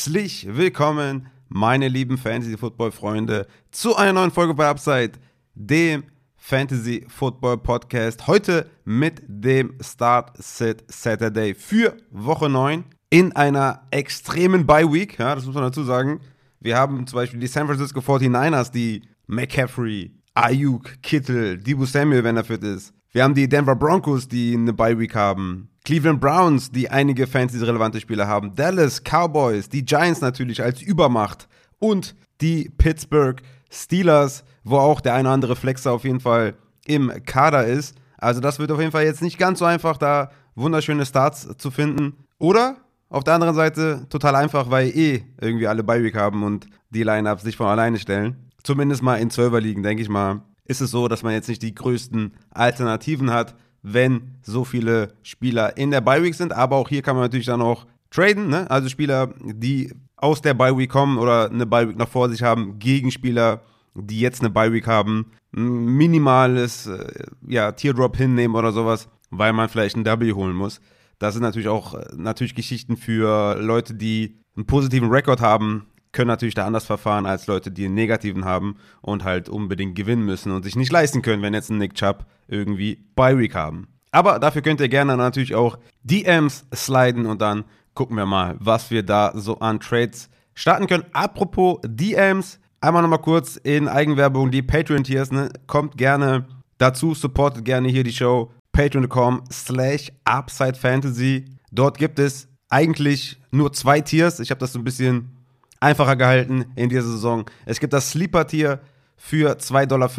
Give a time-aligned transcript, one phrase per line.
[0.00, 5.12] Herzlich willkommen, meine lieben Fantasy-Football-Freunde, zu einer neuen Folge bei Upside,
[5.54, 6.04] dem
[6.36, 8.26] Fantasy-Football-Podcast.
[8.26, 15.18] Heute mit dem Start-Sit Saturday für Woche 9 in einer extremen Bye-Week.
[15.18, 16.20] Ja, das muss man dazu sagen.
[16.60, 22.38] Wir haben zum Beispiel die San Francisco 49ers, die McCaffrey, Ayuk, Kittel, Debo Samuel, wenn
[22.38, 22.94] er fit ist.
[23.12, 25.68] Wir haben die Denver Broncos, die eine Bye-Week haben.
[25.84, 28.54] Cleveland Browns, die einige Fantasy-relevante Spieler haben.
[28.54, 31.48] Dallas Cowboys, die Giants natürlich als Übermacht.
[31.80, 36.54] Und die Pittsburgh Steelers, wo auch der eine oder andere Flexer auf jeden Fall
[36.86, 37.96] im Kader ist.
[38.16, 41.72] Also das wird auf jeden Fall jetzt nicht ganz so einfach, da wunderschöne Starts zu
[41.72, 42.14] finden.
[42.38, 42.76] Oder
[43.08, 47.42] auf der anderen Seite total einfach, weil eh irgendwie alle Bye-Week haben und die Lineups
[47.42, 48.36] sich von alleine stellen.
[48.62, 51.62] Zumindest mal in 12er liegen, denke ich mal, ist es so, dass man jetzt nicht
[51.62, 56.52] die größten Alternativen hat, wenn so viele Spieler in der Bye Week sind.
[56.52, 58.70] Aber auch hier kann man natürlich dann auch traden, ne?
[58.70, 62.42] also Spieler, die aus der Bye Week kommen oder eine Bye Week noch vor sich
[62.42, 63.62] haben, gegen Spieler,
[63.94, 69.52] die jetzt eine Bye Week haben, ein minimales äh, ja, Teardrop hinnehmen oder sowas, weil
[69.52, 70.80] man vielleicht ein W holen muss.
[71.18, 76.28] Das sind natürlich auch äh, natürlich Geschichten für Leute, die einen positiven Rekord haben, können
[76.28, 80.52] natürlich da anders verfahren als Leute, die einen negativen haben und halt unbedingt gewinnen müssen
[80.52, 83.88] und sich nicht leisten können, wenn jetzt ein Nick Chubb irgendwie Bye Week haben.
[84.10, 88.90] Aber dafür könnt ihr gerne natürlich auch DMs sliden und dann gucken wir mal, was
[88.90, 91.04] wir da so an Trades starten können.
[91.12, 95.50] Apropos DMs, einmal nochmal kurz in Eigenwerbung die Patreon-Tiers, ne?
[95.66, 96.46] Kommt gerne
[96.78, 98.52] dazu, supportet gerne hier die Show.
[98.72, 101.44] Patreon.com slash Upside Fantasy.
[101.72, 104.40] Dort gibt es eigentlich nur zwei Tiers.
[104.40, 105.39] Ich habe das so ein bisschen
[105.80, 107.44] einfacher gehalten in dieser Saison.
[107.66, 108.80] Es gibt das Sleeper-Tier
[109.16, 110.10] für 2,50 Dollar.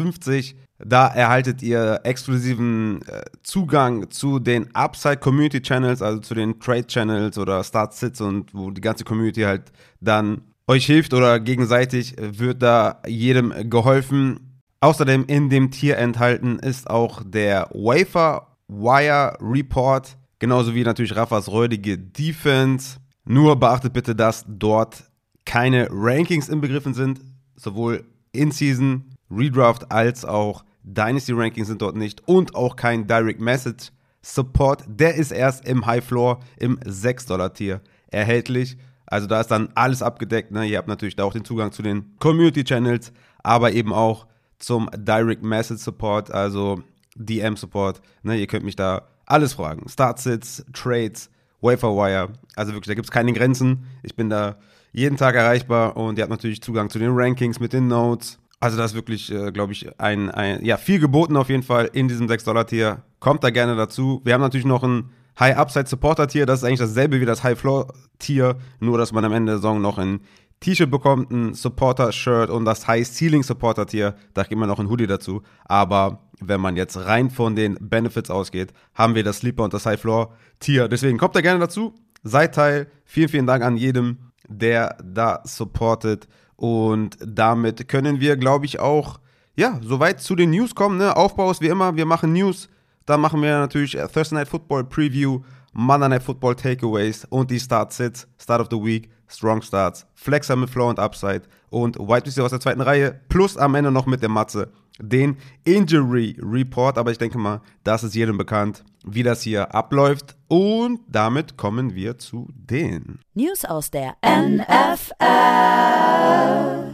[0.84, 6.86] Da erhaltet ihr exklusiven äh, Zugang zu den Upside Community Channels, also zu den Trade
[6.86, 12.16] Channels oder Start Sits und wo die ganze Community halt dann euch hilft oder gegenseitig
[12.18, 14.60] wird da jedem geholfen.
[14.80, 21.48] Außerdem in dem Tier enthalten ist auch der Wafer Wire Report, genauso wie natürlich Raffas
[21.48, 22.98] räudige Defense.
[23.24, 25.04] Nur beachtet bitte, dass dort
[25.44, 27.20] keine Rankings inbegriffen sind,
[27.56, 33.92] sowohl In-Season, Redraft als auch Dynasty Rankings sind dort nicht und auch kein Direct Message
[34.22, 34.84] Support.
[34.86, 38.76] Der ist erst im High Floor im 6-Dollar-Tier erhältlich.
[39.06, 40.52] Also da ist dann alles abgedeckt.
[40.52, 40.64] Ne?
[40.66, 44.26] Ihr habt natürlich da auch den Zugang zu den Community Channels, aber eben auch
[44.58, 46.82] zum Direct Message Support, also
[47.16, 48.00] DM Support.
[48.22, 48.36] Ne?
[48.36, 49.88] Ihr könnt mich da alles fragen.
[49.88, 52.32] Startsits, Trades, Waferwire.
[52.56, 53.86] Also wirklich, da gibt es keine Grenzen.
[54.02, 54.56] Ich bin da
[54.92, 58.38] jeden Tag erreichbar und ihr habt natürlich Zugang zu den Rankings mit den Notes.
[58.60, 61.90] Also das ist wirklich, äh, glaube ich, ein, ein, ja, viel geboten auf jeden Fall
[61.92, 63.02] in diesem 6-Dollar-Tier.
[63.18, 64.20] Kommt da gerne dazu.
[64.24, 65.10] Wir haben natürlich noch ein
[65.40, 66.46] High-Upside-Supporter-Tier.
[66.46, 69.98] Das ist eigentlich dasselbe wie das High-Floor-Tier, nur dass man am Ende der Saison noch
[69.98, 70.20] ein
[70.60, 74.14] T-Shirt bekommt, ein Supporter-Shirt und das High-Ceiling-Supporter-Tier.
[74.32, 75.42] Da kriegt man noch ein Hoodie dazu.
[75.64, 79.86] Aber wenn man jetzt rein von den Benefits ausgeht, haben wir das Sleeper und das
[79.86, 80.86] High-Floor-Tier.
[80.86, 81.94] Deswegen kommt da gerne dazu.
[82.22, 82.86] Seid Teil.
[83.04, 84.18] Vielen, vielen Dank an jedem,
[84.58, 86.28] der da supportet.
[86.56, 89.18] Und damit können wir, glaube ich, auch,
[89.56, 90.98] ja, soweit zu den News kommen.
[90.98, 91.16] Ne?
[91.16, 92.68] Aufbau ist wie immer, wir machen News.
[93.06, 95.40] Dann machen wir natürlich Thursday Night Football Preview,
[95.72, 100.70] Monday Night Football Takeaways und die Start-Sits, Start of the Week, Strong Starts, Flexer mit
[100.70, 104.22] Flow und Upside und White Receiver aus der zweiten Reihe, plus am Ende noch mit
[104.22, 106.98] der Matze den Injury Report.
[106.98, 110.36] Aber ich denke mal, das ist jedem bekannt, wie das hier abläuft.
[110.48, 115.14] Und damit kommen wir zu den News aus der NFL.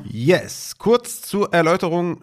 [0.05, 2.23] Yes, kurz zur Erläuterung,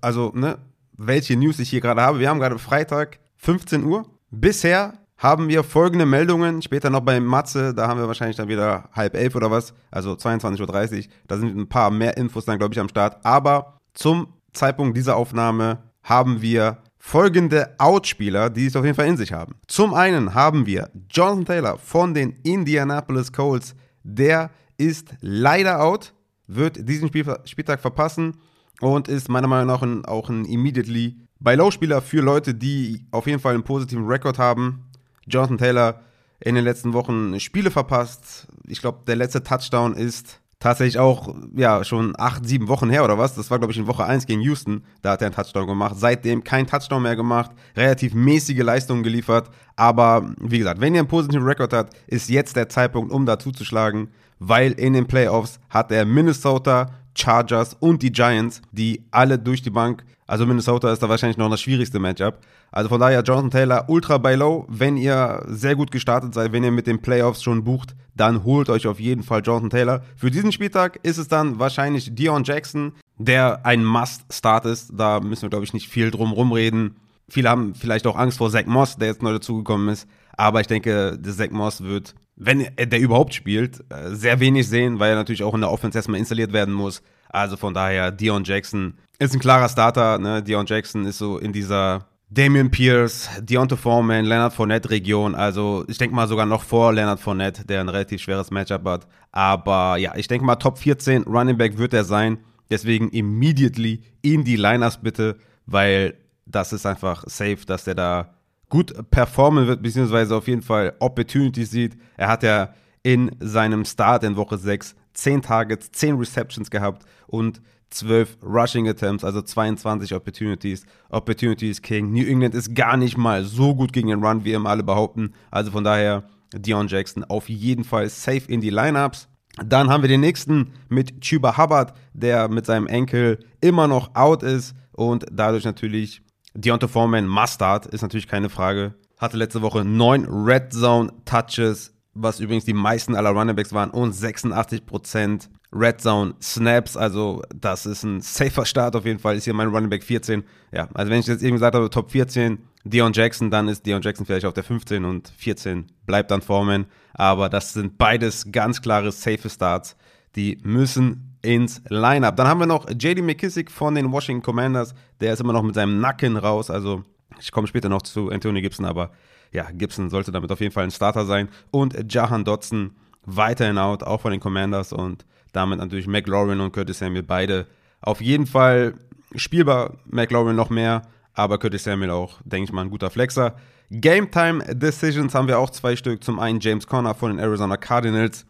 [0.00, 0.58] also ne,
[0.96, 2.18] welche News ich hier gerade habe.
[2.18, 4.06] Wir haben gerade Freitag 15 Uhr.
[4.30, 4.94] Bisher
[5.24, 6.60] haben wir folgende Meldungen.
[6.60, 10.12] Später noch bei Matze, da haben wir wahrscheinlich dann wieder halb elf oder was, also
[10.12, 11.04] 22.30 Uhr.
[11.26, 13.24] Da sind ein paar mehr Infos dann, glaube ich, am Start.
[13.24, 19.16] Aber zum Zeitpunkt dieser Aufnahme haben wir folgende Outspieler, die es auf jeden Fall in
[19.16, 19.54] sich haben.
[19.66, 23.74] Zum einen haben wir Jonathan Taylor von den Indianapolis Colts.
[24.02, 26.12] Der ist leider out,
[26.46, 28.36] wird diesen Spiel Spieltag verpassen
[28.82, 33.26] und ist meiner Meinung nach ein, auch ein immediately bei Low-Spieler für Leute, die auf
[33.26, 34.83] jeden Fall einen positiven Rekord haben.
[35.26, 36.00] Jonathan Taylor
[36.40, 38.46] in den letzten Wochen Spiele verpasst.
[38.66, 43.18] Ich glaube, der letzte Touchdown ist tatsächlich auch, ja, schon acht, sieben Wochen her oder
[43.18, 43.34] was.
[43.34, 44.82] Das war, glaube ich, in Woche 1 gegen Houston.
[45.02, 45.96] Da hat er einen Touchdown gemacht.
[45.98, 47.50] Seitdem kein Touchdown mehr gemacht.
[47.76, 49.50] Relativ mäßige Leistungen geliefert.
[49.76, 53.38] Aber wie gesagt, wenn ihr einen positiven Rekord habt, ist jetzt der Zeitpunkt, um da
[53.38, 54.08] zuzuschlagen.
[54.38, 59.70] Weil in den Playoffs hat er Minnesota, Chargers und die Giants, die alle durch die
[59.70, 62.38] Bank, also Minnesota ist da wahrscheinlich noch das schwierigste Matchup.
[62.70, 64.64] Also von daher Jonathan Taylor ultra bei low.
[64.68, 68.70] Wenn ihr sehr gut gestartet seid, wenn ihr mit den Playoffs schon bucht, dann holt
[68.70, 70.02] euch auf jeden Fall Jonathan Taylor.
[70.16, 74.92] Für diesen Spieltag ist es dann wahrscheinlich Dion Jackson, der ein Must-Start ist.
[74.94, 76.96] Da müssen wir, glaube ich, nicht viel drum rumreden.
[77.28, 80.08] Viele haben vielleicht auch Angst vor Zach Moss, der jetzt neu dazugekommen ist.
[80.36, 84.98] Aber ich denke, der Zach Moss wird, wenn der überhaupt spielt, äh, sehr wenig sehen,
[84.98, 87.02] weil er natürlich auch in der Offense erstmal installiert werden muss.
[87.34, 90.18] Also von daher, Dion Jackson ist ein klarer Starter.
[90.18, 90.42] Ne?
[90.42, 95.34] Dion Jackson ist so in dieser Damian Pierce, Deontay Foreman, Leonard Fournette Region.
[95.34, 99.06] Also ich denke mal sogar noch vor Leonard Fournette, der ein relativ schweres Matchup hat.
[99.32, 102.38] Aber ja, ich denke mal Top 14 Running Back wird er sein.
[102.70, 105.36] Deswegen immediately in die Liners bitte,
[105.66, 106.14] weil
[106.46, 108.34] das ist einfach safe, dass der da
[108.68, 111.96] gut performen wird, beziehungsweise auf jeden Fall Opportunities sieht.
[112.16, 117.60] Er hat ja in seinem Start in Woche 6 10 Targets, 10 Receptions gehabt und
[117.90, 120.84] 12 Rushing Attempts, also 22 Opportunities.
[121.10, 122.12] Opportunities King.
[122.12, 125.32] New England ist gar nicht mal so gut gegen den Run, wie immer alle behaupten.
[125.50, 129.28] Also von daher Dion Jackson auf jeden Fall safe in die Lineups.
[129.64, 134.42] Dann haben wir den nächsten mit Chuba Hubbard, der mit seinem Enkel immer noch out
[134.42, 136.22] ist und dadurch natürlich
[136.54, 138.94] Deontay Foreman Mustard ist natürlich keine Frage.
[139.18, 144.14] Hatte letzte Woche neun Red Zone Touches, was übrigens die meisten aller Runningbacks waren und
[144.14, 146.96] 86% Red Zone Snaps.
[146.96, 149.36] Also das ist ein safer Start auf jeden Fall.
[149.36, 150.44] Ist hier mein Runningback 14.
[150.72, 154.02] Ja, also wenn ich jetzt eben gesagt habe, Top 14, Dion Jackson, dann ist Dion
[154.02, 156.86] Jackson vielleicht auf der 15 und 14 bleibt dann Foreman.
[157.12, 159.96] Aber das sind beides ganz klare safe Starts.
[160.36, 162.36] Die müssen ins Lineup.
[162.36, 164.94] Dann haben wir noch JD McKissick von den Washington Commanders.
[165.20, 166.70] Der ist immer noch mit seinem Nacken raus.
[166.70, 167.02] Also
[167.40, 169.10] ich komme später noch zu Anthony Gibson, aber
[169.54, 171.48] ja, Gibson sollte damit auf jeden Fall ein Starter sein.
[171.70, 172.90] Und Jahan Dotson
[173.24, 174.92] weiterhin out, auch von den Commanders.
[174.92, 177.66] Und damit natürlich McLaurin und Curtis Samuel beide
[178.00, 178.94] auf jeden Fall
[179.36, 179.94] spielbar.
[180.06, 181.02] McLaurin noch mehr,
[181.32, 183.54] aber Curtis Samuel auch, denke ich mal, ein guter Flexer.
[183.90, 186.24] Game Time Decisions haben wir auch zwei Stück.
[186.24, 188.44] Zum einen James Conner von den Arizona Cardinals.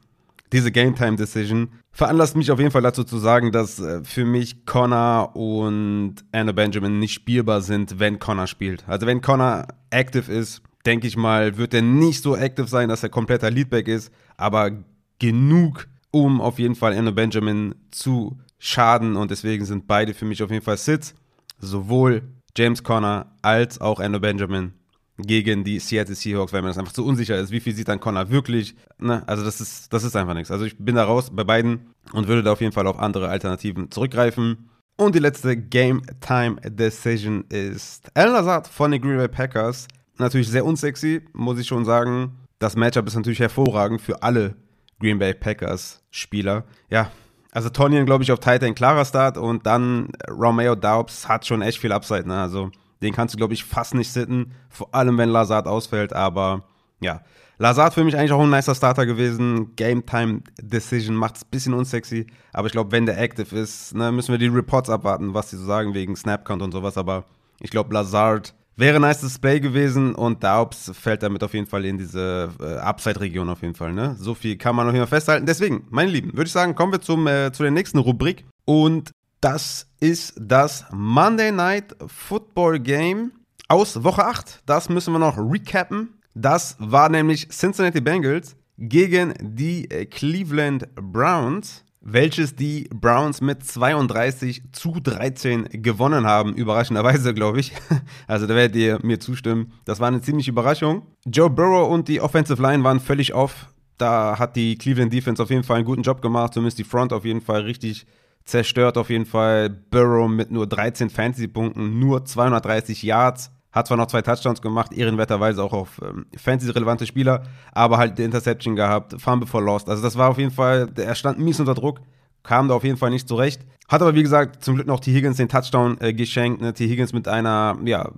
[0.53, 4.25] Diese Game Time Decision veranlasst mich auf jeden Fall dazu zu sagen, dass äh, für
[4.25, 8.89] mich Connor und Anna Benjamin nicht spielbar sind, wenn Connor spielt.
[8.89, 13.03] Also wenn Connor active ist, denke ich mal, wird er nicht so active sein, dass
[13.03, 14.71] er kompletter Leadback ist, aber
[15.19, 20.43] genug, um auf jeden Fall Anna Benjamin zu schaden und deswegen sind beide für mich
[20.43, 21.15] auf jeden Fall Sits.
[21.59, 22.23] Sowohl
[22.57, 24.73] James Conner als auch Anna Benjamin
[25.19, 27.51] gegen die Seattle Seahawks, weil mir das einfach zu unsicher ist.
[27.51, 28.75] Wie viel sieht dann Connor wirklich?
[28.99, 29.23] Ne?
[29.27, 30.51] Also das ist, das ist einfach nichts.
[30.51, 33.29] Also ich bin da raus bei beiden und würde da auf jeden Fall auf andere
[33.29, 34.71] Alternativen zurückgreifen.
[34.97, 39.89] Und die letzte Game Time Decision ist Alan Lazard von den Green Bay Packers.
[40.19, 42.39] Natürlich sehr unsexy, muss ich schon sagen.
[42.59, 44.55] Das Matchup ist natürlich hervorragend für alle
[45.01, 46.65] Green Bay Packers Spieler.
[46.89, 47.11] Ja,
[47.51, 51.79] also Tonyan, glaube ich, auf Titan klarer Start und dann Romeo Daubs hat schon echt
[51.79, 52.27] viel Upside.
[52.27, 52.41] Ne?
[52.41, 52.71] Also
[53.01, 54.53] den kannst du, glaube ich, fast nicht sitten.
[54.69, 56.13] Vor allem, wenn Lazard ausfällt.
[56.13, 56.65] Aber
[57.01, 57.21] ja,
[57.59, 59.77] Lazard für mich eigentlich auch ein nicer Starter gewesen.
[59.77, 62.27] Game Time Decision macht es ein bisschen unsexy.
[62.53, 65.57] Aber ich glaube, wenn der active ist, ne, müssen wir die Reports abwarten, was sie
[65.57, 66.99] so sagen wegen Snapcount und sowas.
[66.99, 67.25] Aber
[67.61, 71.85] ich glaube, Lazard wäre ein nice Display gewesen und Daubs fällt damit auf jeden Fall
[71.85, 73.93] in diese äh, Upside-Region auf jeden Fall.
[73.93, 74.17] Ne?
[74.19, 75.47] So viel kann man noch immer festhalten.
[75.47, 78.45] Deswegen, meine Lieben, würde ich sagen, kommen wir zum, äh, zu der nächsten Rubrik.
[78.65, 79.11] Und
[79.41, 83.33] das ist das Monday Night Football Game
[83.69, 84.63] aus Woche 8.
[84.67, 86.15] Das müssen wir noch recappen.
[86.35, 95.01] Das war nämlich Cincinnati Bengals gegen die Cleveland Browns, welches die Browns mit 32 zu
[95.03, 96.55] 13 gewonnen haben.
[96.55, 97.73] Überraschenderweise, glaube ich.
[98.27, 99.73] Also da werdet ihr mir zustimmen.
[99.85, 101.03] Das war eine ziemliche Überraschung.
[101.27, 103.69] Joe Burrow und die Offensive Line waren völlig off.
[103.99, 107.13] Da hat die Cleveland Defense auf jeden Fall einen guten Job gemacht, zumindest die Front
[107.13, 108.07] auf jeden Fall richtig
[108.45, 109.71] zerstört auf jeden Fall.
[109.71, 113.51] Burrow mit nur 13 Fantasy-Punkten, nur 230 Yards.
[113.75, 118.23] Hat zwar noch zwei Touchdowns gemacht, ehrenwerterweise auch auf ähm, Fantasy-relevante Spieler, aber halt die
[118.23, 119.89] Interception gehabt, Fumble for Lost.
[119.89, 122.01] Also das war auf jeden Fall, er stand mies unter Druck,
[122.45, 123.63] kam da auf jeden Fall nicht zurecht.
[123.89, 125.13] Hat aber wie gesagt zum Glück noch T.
[125.13, 126.61] Higgins den Touchdown äh, geschenkt.
[126.61, 126.73] Ne?
[126.73, 126.87] T.
[126.89, 128.13] Higgins mit einer, ja,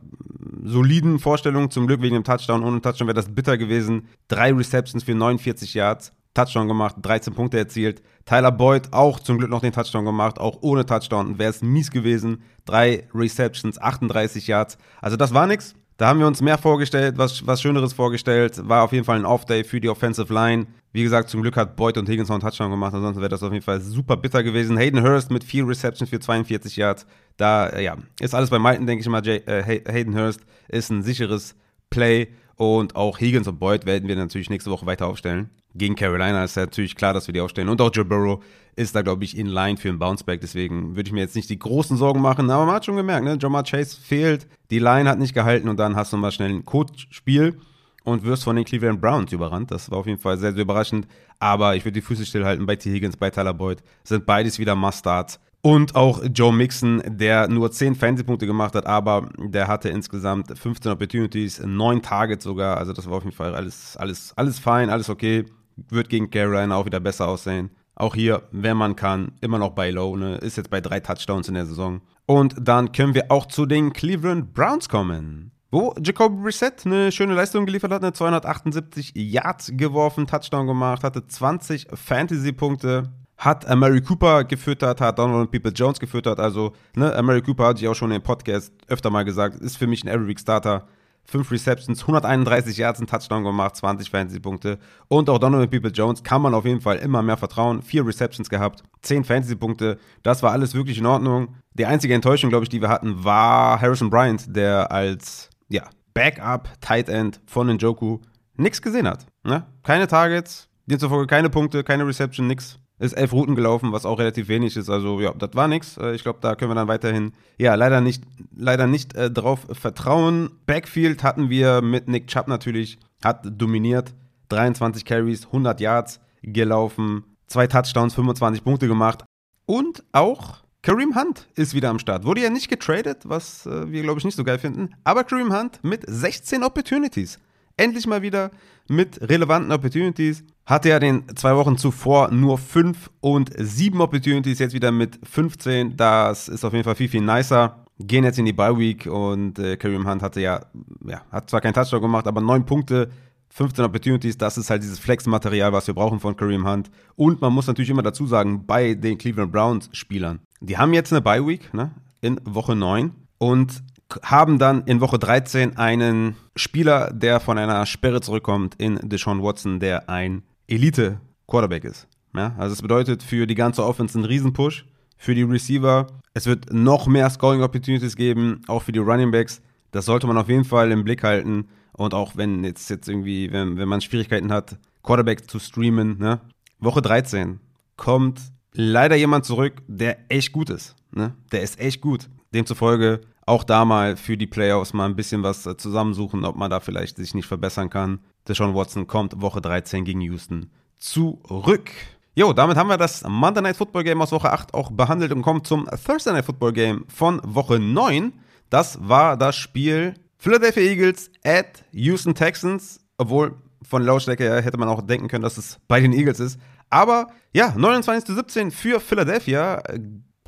[0.62, 2.62] soliden Vorstellung, zum Glück wegen dem Touchdown.
[2.62, 4.08] Ohne Touchdown wäre das bitter gewesen.
[4.28, 6.12] Drei Receptions für 49 Yards.
[6.37, 8.02] Touchdown gemacht, 13 Punkte erzielt.
[8.25, 11.90] Tyler Boyd auch zum Glück noch den Touchdown gemacht, auch ohne Touchdown wäre es mies
[11.90, 12.43] gewesen.
[12.64, 14.78] Drei Receptions, 38 Yards.
[15.00, 15.75] Also das war nichts.
[15.97, 18.69] Da haben wir uns mehr vorgestellt, was, was Schöneres vorgestellt.
[18.69, 20.66] War auf jeden Fall ein Off-Day für die Offensive Line.
[20.93, 23.43] Wie gesagt, zum Glück hat Boyd und Higgins noch einen Touchdown gemacht, ansonsten wäre das
[23.43, 24.76] auf jeden Fall super bitter gewesen.
[24.76, 27.07] Hayden Hurst mit vier Receptions für 42 Yards.
[27.38, 29.25] Da, äh, ja, ist alles bei Malton, denke ich mal.
[29.25, 31.55] Jay, äh, Hayden Hurst ist ein sicheres
[31.88, 35.50] Play und auch Higgins und Boyd werden wir natürlich nächste Woche weiter aufstellen.
[35.76, 37.68] Gegen Carolina ist natürlich klar, dass wir die aufstellen.
[37.68, 38.42] Und auch Joe Burrow
[38.76, 40.40] ist da, glaube ich, in line für ein Bounceback.
[40.40, 42.50] Deswegen würde ich mir jetzt nicht die großen Sorgen machen.
[42.50, 43.38] Aber man hat schon gemerkt, ne?
[43.40, 46.64] Jamar Chase fehlt, die Line hat nicht gehalten und dann hast du mal schnell ein
[46.64, 47.59] Coach-Spiel
[48.04, 49.71] und wirst von den Cleveland Browns überrannt.
[49.71, 51.09] Das war auf jeden Fall sehr, sehr überraschend.
[51.38, 52.92] Aber ich würde die Füße stillhalten bei T.
[52.92, 53.83] Higgins, bei Tyler Boyd.
[54.04, 55.40] Sind beides wieder Must-Starts.
[55.62, 60.92] Und auch Joe Mixon, der nur 10 Fantasy-Punkte gemacht hat, aber der hatte insgesamt 15
[60.92, 62.76] Opportunities, 9 Targets sogar.
[62.76, 65.45] Also das war auf jeden Fall alles, alles, alles fein, alles okay.
[65.76, 67.71] Wird gegen Carolina auch wieder besser aussehen.
[67.95, 70.37] Auch hier, wenn man kann, immer noch bei Low, ne?
[70.37, 72.02] ist jetzt bei drei Touchdowns in der Saison.
[72.26, 75.52] Und dann können wir auch zu den Cleveland Browns kommen.
[75.71, 81.26] Wo Jacoby Brissett eine schöne Leistung geliefert hat, eine 278 Yards geworfen, Touchdown gemacht, hatte
[81.26, 86.38] 20 Fantasy-Punkte, hat Mary Cooper gefüttert, hat Donald People Jones gefüttert.
[86.38, 89.87] Also, ne, Mary Cooper hatte ich auch schon im Podcast öfter mal gesagt, ist für
[89.87, 90.87] mich ein Every Week Starter.
[91.26, 94.78] 5 Receptions, 131 Yards, ein Touchdown gemacht, 20 Fantasy-Punkte.
[95.09, 97.83] Und auch Donovan People Jones kann man auf jeden Fall immer mehr vertrauen.
[97.83, 99.99] 4 Receptions gehabt, 10 Fantasy-Punkte.
[100.23, 101.56] Das war alles wirklich in Ordnung.
[101.75, 105.83] Die einzige Enttäuschung, glaube ich, die wir hatten, war Harrison Bryant, der als ja,
[106.14, 108.21] Backup Tight End von Njoku
[108.56, 109.26] nichts gesehen hat.
[109.45, 109.66] Ne?
[109.83, 112.78] Keine Targets, demzufolge keine Punkte, keine Reception, nix.
[112.99, 114.88] Ist elf Routen gelaufen, was auch relativ wenig ist.
[114.88, 115.99] Also ja, das war nichts.
[115.99, 118.23] Äh, ich glaube, da können wir dann weiterhin, ja, leider nicht,
[118.55, 120.50] leider nicht äh, drauf vertrauen.
[120.65, 124.15] Backfield hatten wir mit Nick Chubb natürlich, hat dominiert.
[124.49, 129.25] 23 Carries, 100 Yards gelaufen, zwei Touchdowns, 25 Punkte gemacht.
[129.67, 132.25] Und auch Kareem Hunt ist wieder am Start.
[132.25, 134.95] Wurde ja nicht getradet, was äh, wir, glaube ich, nicht so geil finden.
[135.03, 137.41] Aber Kareem Hunt mit 16 Opportunities.
[137.78, 138.50] Endlich mal wieder
[138.88, 140.42] mit relevanten Opportunities.
[140.64, 145.97] Hatte ja den zwei Wochen zuvor nur 5 und 7 Opportunities, jetzt wieder mit 15.
[145.97, 147.85] Das ist auf jeden Fall viel, viel nicer.
[147.99, 150.66] Gehen jetzt in die Bye Week und äh, Kareem Hunt hatte ja,
[151.06, 153.11] ja, hat zwar keinen Touchdown gemacht, aber 9 Punkte
[153.50, 156.90] 15 Opportunities, das ist halt dieses Flex-Material, was wir brauchen von Kareem Hunt.
[157.14, 161.23] Und man muss natürlich immer dazu sagen, bei den Cleveland Browns-Spielern, die haben jetzt eine
[161.23, 163.83] Bye-Week ne, in Woche 9 und
[164.22, 169.80] haben dann in Woche 13 einen Spieler, der von einer Sperre zurückkommt, in Deshaun Watson,
[169.80, 172.06] der ein Elite-Quarterback ist.
[172.34, 174.84] Ja, also es bedeutet für die ganze Offense einen Riesenpush,
[175.16, 176.06] für die Receiver.
[176.34, 179.62] Es wird noch mehr Scoring-Opportunities geben, auch für die Running Backs.
[179.90, 181.68] Das sollte man auf jeden Fall im Blick halten.
[181.92, 186.40] Und auch wenn jetzt, jetzt irgendwie, wenn, wenn man Schwierigkeiten hat, Quarterback zu streamen, ne?
[186.78, 187.58] Woche 13
[187.96, 188.40] kommt
[188.72, 190.94] leider jemand zurück, der echt gut ist.
[191.10, 191.34] Ne?
[191.52, 192.28] Der ist echt gut.
[192.52, 196.71] Demzufolge auch da mal für die Playoffs mal ein bisschen was äh, zusammensuchen, ob man
[196.71, 198.19] da vielleicht sich nicht verbessern kann.
[198.49, 201.91] Deshaun Watson kommt Woche 13 gegen Houston zurück.
[202.35, 205.43] Jo, damit haben wir das Monday Night Football Game aus Woche 8 auch behandelt und
[205.43, 208.33] kommen zum Thursday Night Football Game von Woche 9.
[208.69, 214.88] Das war das Spiel Philadelphia Eagles at Houston Texans, obwohl von Lautstärke her hätte man
[214.88, 216.59] auch denken können, dass es bei den Eagles ist.
[216.91, 219.83] Aber ja, 29 zu 17 für Philadelphia.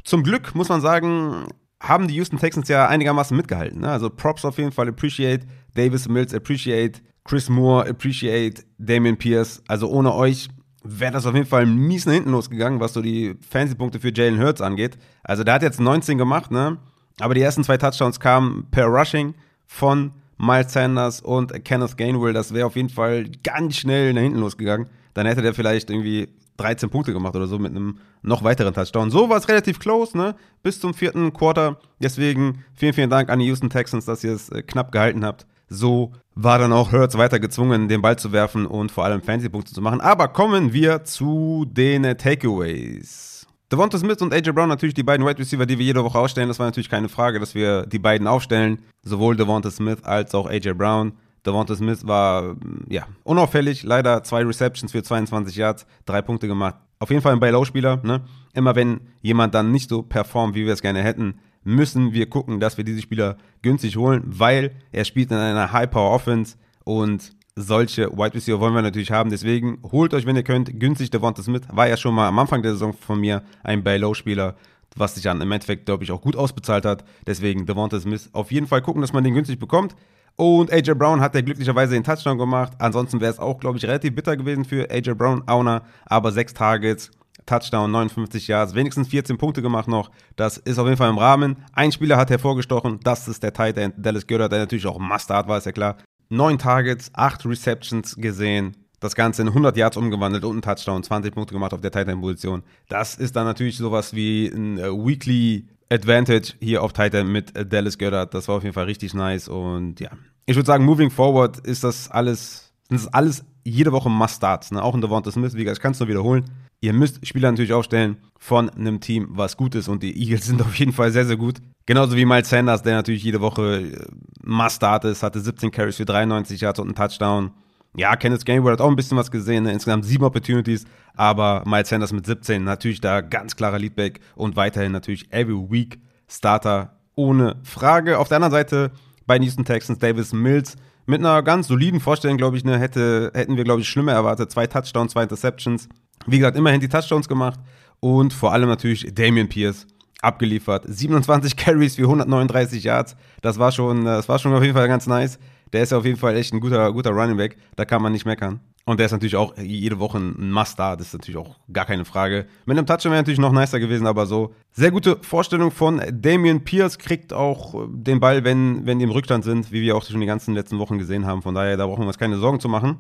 [0.05, 1.47] Zum Glück muss man sagen,
[1.81, 3.81] haben die Houston Texans ja einigermaßen mitgehalten.
[3.81, 3.91] Ne?
[3.91, 5.47] Also Props auf jeden Fall, appreciate.
[5.75, 7.01] Davis Mills, appreciate.
[7.25, 8.65] Chris Moore, appreciate.
[8.79, 9.63] Damian Pierce.
[9.69, 10.49] Also ohne euch
[10.83, 14.41] wäre das auf jeden Fall mies nach hinten losgegangen, was so die Fantasy-Punkte für Jalen
[14.41, 14.99] Hurts angeht.
[15.23, 16.79] Also der hat jetzt 19 gemacht, ne?
[17.21, 19.35] Aber die ersten zwei Touchdowns kamen per Rushing
[19.67, 22.33] von Miles Sanders und Kenneth Gainwell.
[22.33, 24.89] Das wäre auf jeden Fall ganz schnell nach hinten losgegangen.
[25.15, 29.11] Dann hätte der vielleicht irgendwie 13 Punkte gemacht oder so mit einem noch weiteren Touchdown.
[29.11, 30.35] So war es relativ close, ne?
[30.63, 31.79] Bis zum vierten Quarter.
[32.01, 35.47] Deswegen vielen, vielen Dank an die Houston Texans, dass ihr es äh, knapp gehalten habt.
[35.69, 39.73] So war dann auch Hurts weiter gezwungen, den Ball zu werfen und vor allem Fantasy-Punkte
[39.73, 40.01] zu machen.
[40.01, 43.47] Aber kommen wir zu den Takeaways.
[43.71, 46.49] Devonta Smith und AJ Brown natürlich die beiden Wide Receiver, die wir jede Woche ausstellen.
[46.49, 48.81] Das war natürlich keine Frage, dass wir die beiden aufstellen.
[49.03, 51.13] Sowohl Devonta Smith als auch AJ Brown.
[51.47, 52.57] Devonta Smith war
[52.89, 56.77] ja unauffällig, leider zwei Receptions für 22 Yards, drei Punkte gemacht.
[56.99, 58.01] Auf jeden Fall ein Buy-Low-Spieler.
[58.03, 58.23] Ne?
[58.55, 62.61] Immer wenn jemand dann nicht so performt, wie wir es gerne hätten, müssen wir gucken,
[62.61, 68.35] dass wir diese Spieler günstig holen, weil er spielt in einer High-Power-Offense und solche Wide
[68.35, 69.31] Receiver wollen wir natürlich haben.
[69.31, 71.63] Deswegen holt euch, wenn ihr könnt, günstig Devonta Smith.
[71.71, 74.55] War ja schon mal am Anfang der Saison von mir ein Buy-Low-Spieler,
[74.97, 77.05] was sich dann im Endeffekt, glaube ich, auch gut ausbezahlt hat.
[77.27, 79.95] Deswegen Devonta Smith auf jeden Fall gucken, dass man den günstig bekommt.
[80.41, 82.73] Und AJ Brown hat ja glücklicherweise den Touchdown gemacht.
[82.79, 85.83] Ansonsten wäre es auch, glaube ich, relativ bitter gewesen für AJ Brown, Owner.
[86.07, 87.11] Aber sechs Targets,
[87.45, 90.13] Touchdown, 59 Yards, wenigstens 14 Punkte gemacht noch.
[90.37, 91.57] Das ist auf jeden Fall im Rahmen.
[91.73, 95.49] Ein Spieler hat hervorgestochen, das ist der Tight End Dallas Goddard, der natürlich auch Mustard
[95.49, 95.97] war, ist ja klar.
[96.29, 98.77] 9 Targets, 8 Receptions gesehen.
[99.01, 102.21] Das Ganze in 100 Yards umgewandelt und einen Touchdown, 20 Punkte gemacht auf der Titan
[102.21, 102.63] Position.
[102.89, 107.99] Das ist dann natürlich sowas wie ein äh, Weekly Advantage hier auf Titan mit Dallas
[107.99, 108.35] Goddard.
[108.35, 110.11] Das war auf jeden Fall richtig nice und ja.
[110.47, 114.71] Ich würde sagen, moving forward ist das alles, sind das alles jede Woche Must-Starts.
[114.71, 114.83] Ne?
[114.83, 116.45] Auch in Devonta Smith, wie gesagt, ich kann es nur wiederholen.
[116.81, 119.89] Ihr müsst Spieler natürlich aufstellen von einem Team, was gut ist.
[119.89, 121.59] Und die Eagles sind auf jeden Fall sehr, sehr gut.
[121.87, 124.07] Genauso wie Miles Sanders, der natürlich jede Woche äh,
[124.45, 127.51] Must-Start ist, hatte 17 Carries für 93 Yards und einen Touchdown.
[127.99, 129.73] Ja, Kenneth Gainwell hat auch ein bisschen was gesehen, ne?
[129.73, 130.85] insgesamt sieben Opportunities,
[131.17, 135.99] aber Miles Sanders mit 17 natürlich da ganz klarer Leadback und weiterhin natürlich every week
[136.29, 138.21] Starter ohne Frage.
[138.21, 138.93] Auf der anderen Seite
[139.27, 140.77] bei Houston Texans Davis Mills
[141.07, 144.53] mit einer ganz soliden Vorstellung, glaube ich, ne, hätte, hätten wir, glaube ich, schlimmer erwartet.
[144.53, 145.89] Zwei Touchdowns, zwei Interceptions.
[146.27, 147.59] Wie gesagt, immerhin die Touchdowns gemacht
[147.99, 149.89] und vor allem natürlich Damian Pierce
[150.23, 150.85] abgeliefert.
[150.87, 153.17] 27 Carries für 139 Yards.
[153.43, 155.41] Das war schon, das war schon auf jeden Fall ganz nice.
[155.73, 157.57] Der ist auf jeden Fall echt ein guter, guter Running Back.
[157.77, 158.61] Da kann man nicht meckern.
[158.85, 160.97] Und der ist natürlich auch jede Woche ein Must-Star.
[160.97, 162.47] Das ist natürlich auch gar keine Frage.
[162.65, 164.55] Mit einem Touchdown wäre natürlich noch nicer gewesen, aber so.
[164.73, 166.97] Sehr gute Vorstellung von Damian Pierce.
[166.97, 170.27] Kriegt auch den Ball, wenn, wenn die im Rückstand sind, wie wir auch schon die
[170.27, 171.43] ganzen letzten Wochen gesehen haben.
[171.43, 172.97] Von daher, da brauchen wir uns keine Sorgen zu machen.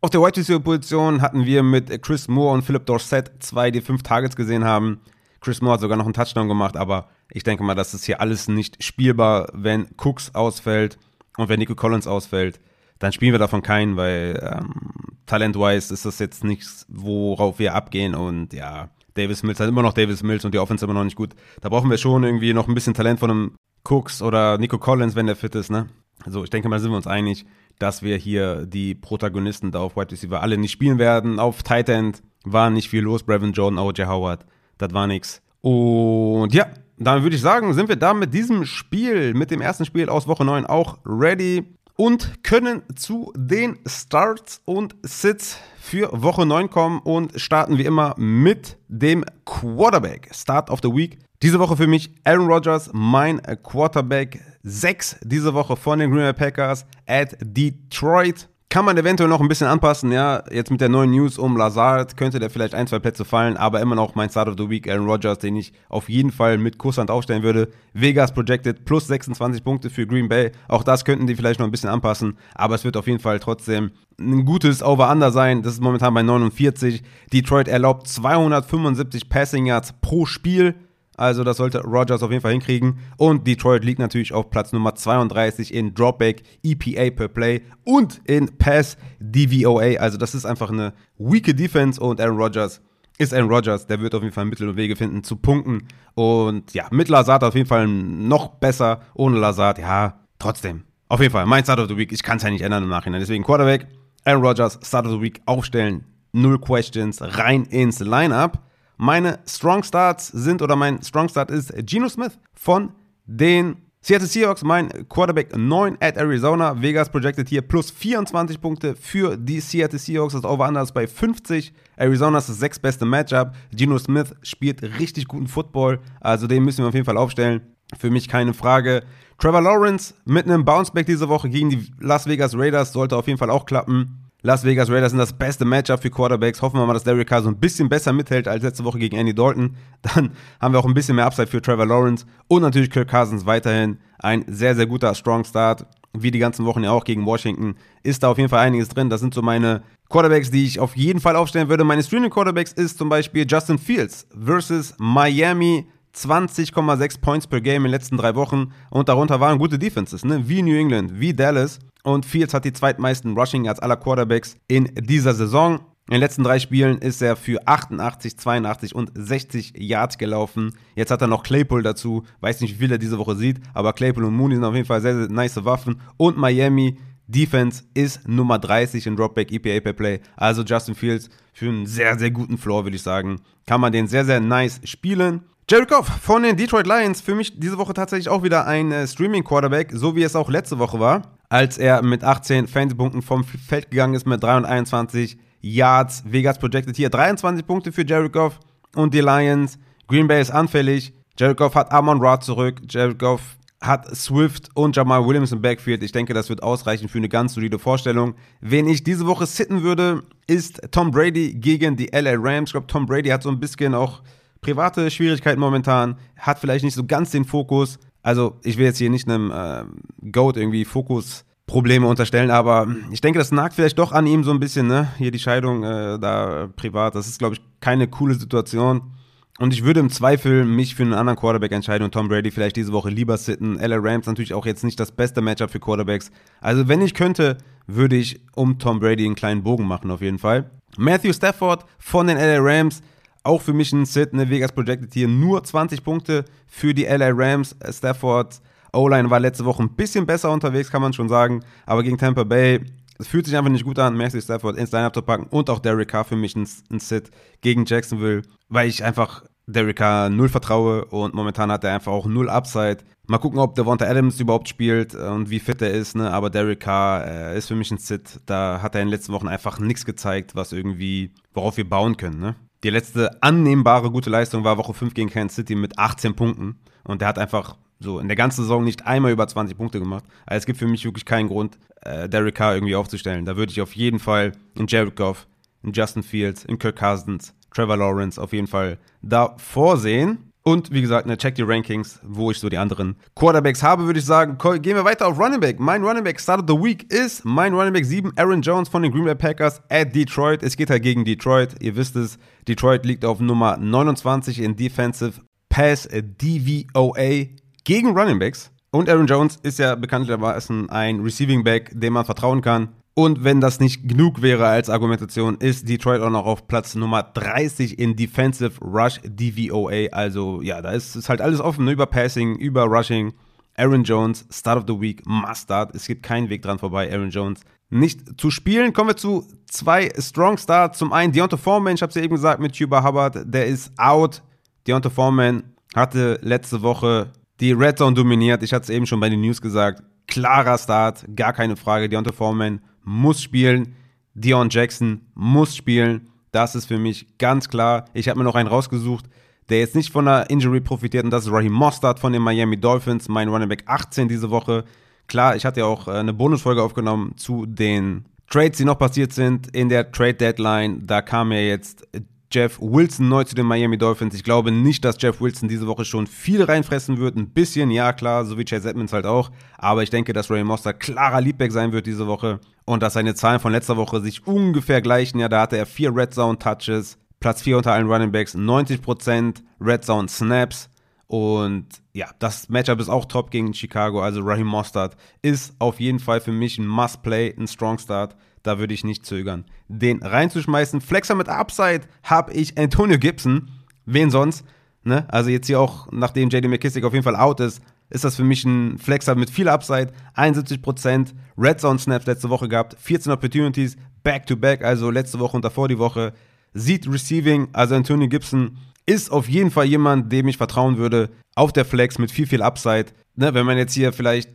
[0.00, 3.80] Auf der Wide Receiver Position hatten wir mit Chris Moore und Philip Dorsett zwei, die
[3.80, 5.00] fünf Targets gesehen haben.
[5.40, 8.20] Chris Moore hat sogar noch einen Touchdown gemacht, aber ich denke mal, das ist hier
[8.20, 10.98] alles nicht spielbar, wenn Cooks ausfällt
[11.36, 12.60] und wenn Nico Collins ausfällt
[12.98, 18.14] dann spielen wir davon keinen, weil ähm, talent-wise ist das jetzt nichts, worauf wir abgehen
[18.14, 21.16] und ja, Davis Mills hat immer noch Davis Mills und die Offense immer noch nicht
[21.16, 21.34] gut.
[21.60, 25.14] Da brauchen wir schon irgendwie noch ein bisschen Talent von einem Cooks oder Nico Collins,
[25.14, 25.88] wenn der fit ist, ne?
[26.24, 27.44] Also ich denke mal, sind wir uns einig,
[27.78, 31.38] dass wir hier die Protagonisten da auf White Receiver alle nicht spielen werden.
[31.38, 33.24] Auf Tight End war nicht viel los.
[33.24, 34.06] Brevin Jordan, O.J.
[34.08, 34.46] Howard,
[34.78, 35.42] das war nix.
[35.60, 36.66] Und ja,
[36.98, 40.26] dann würde ich sagen, sind wir da mit diesem Spiel, mit dem ersten Spiel aus
[40.26, 41.64] Woche 9 auch ready
[41.96, 48.14] und können zu den Starts und Sits für Woche 9 kommen und starten wie immer
[48.16, 50.30] mit dem Quarterback.
[50.32, 51.18] Start of the Week.
[51.42, 56.32] Diese Woche für mich Aaron Rodgers, mein Quarterback 6 diese Woche von den Green Bay
[56.32, 58.48] Packers at Detroit.
[58.74, 60.42] Kann man eventuell noch ein bisschen anpassen, ja.
[60.50, 63.80] Jetzt mit der neuen News um Lazard könnte der vielleicht ein, zwei Plätze fallen, aber
[63.80, 66.76] immer noch mein Start of the Week, Aaron Rodgers, den ich auf jeden Fall mit
[66.76, 67.68] Kusshand aufstellen würde.
[67.92, 70.50] Vegas projected plus 26 Punkte für Green Bay.
[70.66, 73.38] Auch das könnten die vielleicht noch ein bisschen anpassen, aber es wird auf jeden Fall
[73.38, 75.62] trotzdem ein gutes Over-Under sein.
[75.62, 77.04] Das ist momentan bei 49.
[77.32, 80.74] Detroit erlaubt 275 Passing Yards pro Spiel.
[81.16, 82.98] Also das sollte Rogers auf jeden Fall hinkriegen.
[83.16, 88.56] Und Detroit liegt natürlich auf Platz Nummer 32 in Dropback, EPA per Play und in
[88.58, 89.98] Pass DVOA.
[89.98, 92.80] Also das ist einfach eine weake Defense und Aaron Rodgers
[93.18, 93.86] ist Aaron Rodgers.
[93.86, 95.86] Der wird auf jeden Fall Mittel und Wege finden zu punkten.
[96.14, 99.00] Und ja, mit Lazard auf jeden Fall noch besser.
[99.14, 100.84] Ohne Lazard, ja, trotzdem.
[101.08, 102.12] Auf jeden Fall, mein Start of the Week.
[102.12, 103.20] Ich kann es ja nicht ändern im Nachhinein.
[103.20, 103.86] Deswegen Quarterback,
[104.24, 106.04] Aaron Rodgers, Start of the Week aufstellen.
[106.32, 108.58] Null Questions, rein ins Lineup.
[108.96, 112.92] Meine Strong Starts sind oder mein Strong Start ist Geno Smith von
[113.26, 113.76] den
[114.06, 116.80] Seattle Seahawks, mein Quarterback 9 at Arizona.
[116.80, 120.34] Vegas projected hier plus 24 Punkte für die Seattle Seahawks.
[120.34, 121.72] Das Over-Under ist bei 50.
[121.96, 123.52] Arizona ist das sechstbeste Matchup.
[123.72, 126.00] Geno Smith spielt richtig guten Football.
[126.20, 127.62] Also den müssen wir auf jeden Fall aufstellen.
[127.98, 129.04] Für mich keine Frage.
[129.38, 133.38] Trevor Lawrence mit einem Bounceback diese Woche gegen die Las Vegas Raiders sollte auf jeden
[133.38, 134.23] Fall auch klappen.
[134.46, 136.60] Las Vegas Raiders sind das beste Matchup für Quarterbacks.
[136.60, 139.16] Hoffen wir mal, dass Derek Carr so ein bisschen besser mithält als letzte Woche gegen
[139.16, 139.74] Andy Dalton.
[140.02, 143.46] Dann haben wir auch ein bisschen mehr Upside für Trevor Lawrence und natürlich Kirk Cousins
[143.46, 145.86] weiterhin ein sehr, sehr guter Strong Start.
[146.12, 149.08] Wie die ganzen Wochen ja auch gegen Washington ist da auf jeden Fall einiges drin.
[149.08, 151.82] Das sind so meine Quarterbacks, die ich auf jeden Fall aufstellen würde.
[151.82, 157.82] Meine Streaming Quarterbacks ist zum Beispiel Justin Fields versus Miami 20,6 Points per Game in
[157.84, 160.46] den letzten drei Wochen und darunter waren gute Defenses, ne?
[160.46, 161.78] wie New England, wie Dallas.
[162.04, 165.80] Und Fields hat die zweitmeisten Rushing als aller Quarterbacks in dieser Saison.
[166.06, 170.74] In den letzten drei Spielen ist er für 88, 82 und 60 Yards gelaufen.
[170.94, 172.24] Jetzt hat er noch Claypool dazu.
[172.40, 174.86] Weiß nicht, wie viel er diese Woche sieht, aber Claypool und Mooney sind auf jeden
[174.86, 176.02] Fall sehr, sehr nice Waffen.
[176.18, 180.20] Und Miami Defense ist Nummer 30 in Dropback EPA per Play.
[180.36, 183.40] Also Justin Fields für einen sehr, sehr guten Floor, würde ich sagen.
[183.66, 185.40] Kann man den sehr, sehr nice spielen.
[185.70, 189.06] Jared Goff von den Detroit Lions, für mich diese Woche tatsächlich auch wieder ein äh,
[189.06, 193.90] Streaming-Quarterback, so wie es auch letzte Woche war, als er mit 18 Fantasy-Punkten vom Feld
[193.90, 196.24] gegangen ist mit 321 Yards.
[196.26, 198.60] Vegas projected hier 23 Punkte für Jared Goff
[198.94, 199.78] und die Lions.
[200.06, 201.12] Green Bay ist anfällig.
[201.38, 202.80] Jared Goff hat Amon Ra zurück.
[202.88, 206.02] Jared Goff hat Swift und Jamal Williams im Backfield.
[206.02, 208.34] Ich denke, das wird ausreichen für eine ganz solide Vorstellung.
[208.60, 212.68] Wen ich diese Woche sitten würde, ist Tom Brady gegen die LA Rams.
[212.68, 214.22] Ich glaube, Tom Brady hat so ein bisschen auch
[214.60, 217.98] private Schwierigkeiten momentan, hat vielleicht nicht so ganz den Fokus.
[218.24, 219.84] Also ich will jetzt hier nicht einem äh,
[220.32, 224.60] Goat irgendwie Fokusprobleme unterstellen, aber ich denke, das nagt vielleicht doch an ihm so ein
[224.60, 225.08] bisschen, ne?
[225.18, 227.14] Hier die Scheidung äh, da privat.
[227.14, 229.12] Das ist, glaube ich, keine coole Situation.
[229.58, 232.76] Und ich würde im Zweifel mich für einen anderen Quarterback entscheiden und Tom Brady vielleicht
[232.76, 233.78] diese Woche lieber sitten.
[233.78, 236.32] LA Rams natürlich auch jetzt nicht das beste Matchup für Quarterbacks.
[236.62, 240.38] Also wenn ich könnte, würde ich um Tom Brady einen kleinen Bogen machen, auf jeden
[240.38, 240.70] Fall.
[240.96, 243.02] Matthew Stafford von den LA Rams,
[243.44, 247.30] auch für mich ein Sit, ne, Vegas projected hier nur 20 Punkte für die LA
[247.32, 247.76] Rams.
[247.90, 248.60] Stafford
[248.92, 252.44] O-Line war letzte Woche ein bisschen besser unterwegs, kann man schon sagen, aber gegen Tampa
[252.44, 252.80] Bay
[253.18, 255.78] es fühlt sich einfach nicht gut an, Matthew Stafford ins Lineup zu packen und auch
[255.78, 257.30] Derek Carr für mich ein, ein Sit
[257.60, 262.26] gegen Jacksonville, weil ich einfach Derek Carr null vertraue und momentan hat er einfach auch
[262.26, 262.98] null Upside.
[263.26, 266.30] Mal gucken, ob Devonta Adams überhaupt spielt und wie fit er ist, ne?
[266.30, 268.40] aber Derek Carr äh, ist für mich ein Sit.
[268.46, 272.16] Da hat er in den letzten Wochen einfach nichts gezeigt, was irgendwie, worauf wir bauen
[272.16, 272.40] können.
[272.40, 272.56] Ne?
[272.84, 277.22] Die letzte annehmbare gute Leistung war Woche 5 gegen Kansas City mit 18 Punkten und
[277.22, 280.22] der hat einfach so in der ganzen Saison nicht einmal über 20 Punkte gemacht.
[280.44, 283.46] Also es gibt für mich wirklich keinen Grund, äh, Derek Carr irgendwie aufzustellen.
[283.46, 285.46] Da würde ich auf jeden Fall in Jared Goff,
[285.82, 290.52] in Justin Fields, in Kirk Cousins, Trevor Lawrence auf jeden Fall da vorsehen.
[290.66, 294.18] Und wie gesagt, ne, check die Rankings, wo ich so die anderen Quarterbacks habe, würde
[294.18, 294.56] ich sagen.
[294.80, 295.78] Gehen wir weiter auf Running Back.
[295.78, 299.02] Mein Running Back Start of the Week ist mein Running Back 7, Aaron Jones von
[299.02, 300.62] den Green Bay Packers at Detroit.
[300.62, 301.74] Es geht halt gegen Detroit.
[301.80, 307.46] Ihr wisst es, Detroit liegt auf Nummer 29 in Defensive Pass DVOA
[307.84, 308.70] gegen Running Backs.
[308.90, 312.88] Und Aaron Jones ist ja bekanntlicherweise ein Receiving Back, dem man vertrauen kann.
[313.16, 317.22] Und wenn das nicht genug wäre als Argumentation, ist Detroit auch noch auf Platz Nummer
[317.22, 320.08] 30 in Defensive Rush DVOA.
[320.10, 321.92] Also ja, da ist, ist halt alles offen, ne?
[321.92, 323.32] über Passing, über Rushing.
[323.76, 325.94] Aaron Jones, Start of the Week, Must Start.
[325.94, 328.92] Es gibt keinen Weg dran vorbei, Aaron Jones nicht zu spielen.
[328.92, 330.98] Kommen wir zu zwei Strong Starts.
[330.98, 333.92] Zum einen Deontay Foreman, ich habe es ja eben gesagt, mit Cuba Hubbard, der ist
[333.96, 334.42] out.
[334.86, 335.62] Deontay Foreman
[335.94, 338.62] hatte letzte Woche die Red Zone dominiert.
[338.62, 340.02] Ich hatte es eben schon bei den News gesagt.
[340.26, 342.08] Klarer Start, gar keine Frage.
[342.08, 343.94] Deontay Foreman muss spielen.
[344.34, 346.28] Dion Jackson muss spielen.
[346.50, 348.06] Das ist für mich ganz klar.
[348.14, 349.26] Ich habe mir noch einen rausgesucht,
[349.68, 351.24] der jetzt nicht von der Injury profitiert.
[351.24, 354.84] Und das ist Raheem Mostert von den Miami Dolphins, mein Running Back 18 diese Woche.
[355.26, 359.32] Klar, ich hatte ja auch äh, eine Bonusfolge aufgenommen zu den Trades, die noch passiert
[359.32, 361.06] sind in der Trade Deadline.
[361.06, 362.06] Da kam ja jetzt
[362.54, 364.32] Jeff Wilson neu zu den Miami Dolphins.
[364.32, 367.36] Ich glaube nicht, dass Jeff Wilson diese Woche schon viel reinfressen wird.
[367.36, 369.50] Ein bisschen, ja klar, so wie Chase Edmonds halt auch.
[369.76, 372.60] Aber ich denke, dass Ray Moster klarer Leadback sein wird diese Woche.
[372.84, 375.40] Und dass seine Zahlen von letzter Woche sich ungefähr gleichen.
[375.40, 379.56] Ja, da hatte er vier Red Zone Touches, Platz 4 unter allen Running Backs, 90%
[379.80, 380.88] Red Zone Snaps.
[381.26, 384.22] Und ja, das Matchup ist auch top gegen Chicago.
[384.22, 388.78] Also Raheem Mostert ist auf jeden Fall für mich ein Must-Play, ein Strong Start da
[388.78, 391.00] würde ich nicht zögern, den reinzuschmeißen.
[391.00, 393.70] Flexer mit Upside habe ich Antonio Gibson.
[394.06, 394.64] Wen sonst?
[395.04, 395.26] Ne?
[395.28, 398.44] Also jetzt hier auch, nachdem JD McKissick auf jeden Fall out ist, ist das für
[398.44, 400.12] mich ein Flexer mit viel Upside.
[400.34, 405.56] 71% Red Zone Snaps letzte Woche gehabt, 14 Opportunities, back to back, also letzte Woche
[405.56, 406.32] und davor die Woche.
[406.72, 411.72] Sieht Receiving, also Antonio Gibson ist auf jeden Fall jemand, dem ich vertrauen würde, auf
[411.72, 413.06] der Flex mit viel, viel Upside.
[413.36, 414.50] Ne, wenn man jetzt hier vielleicht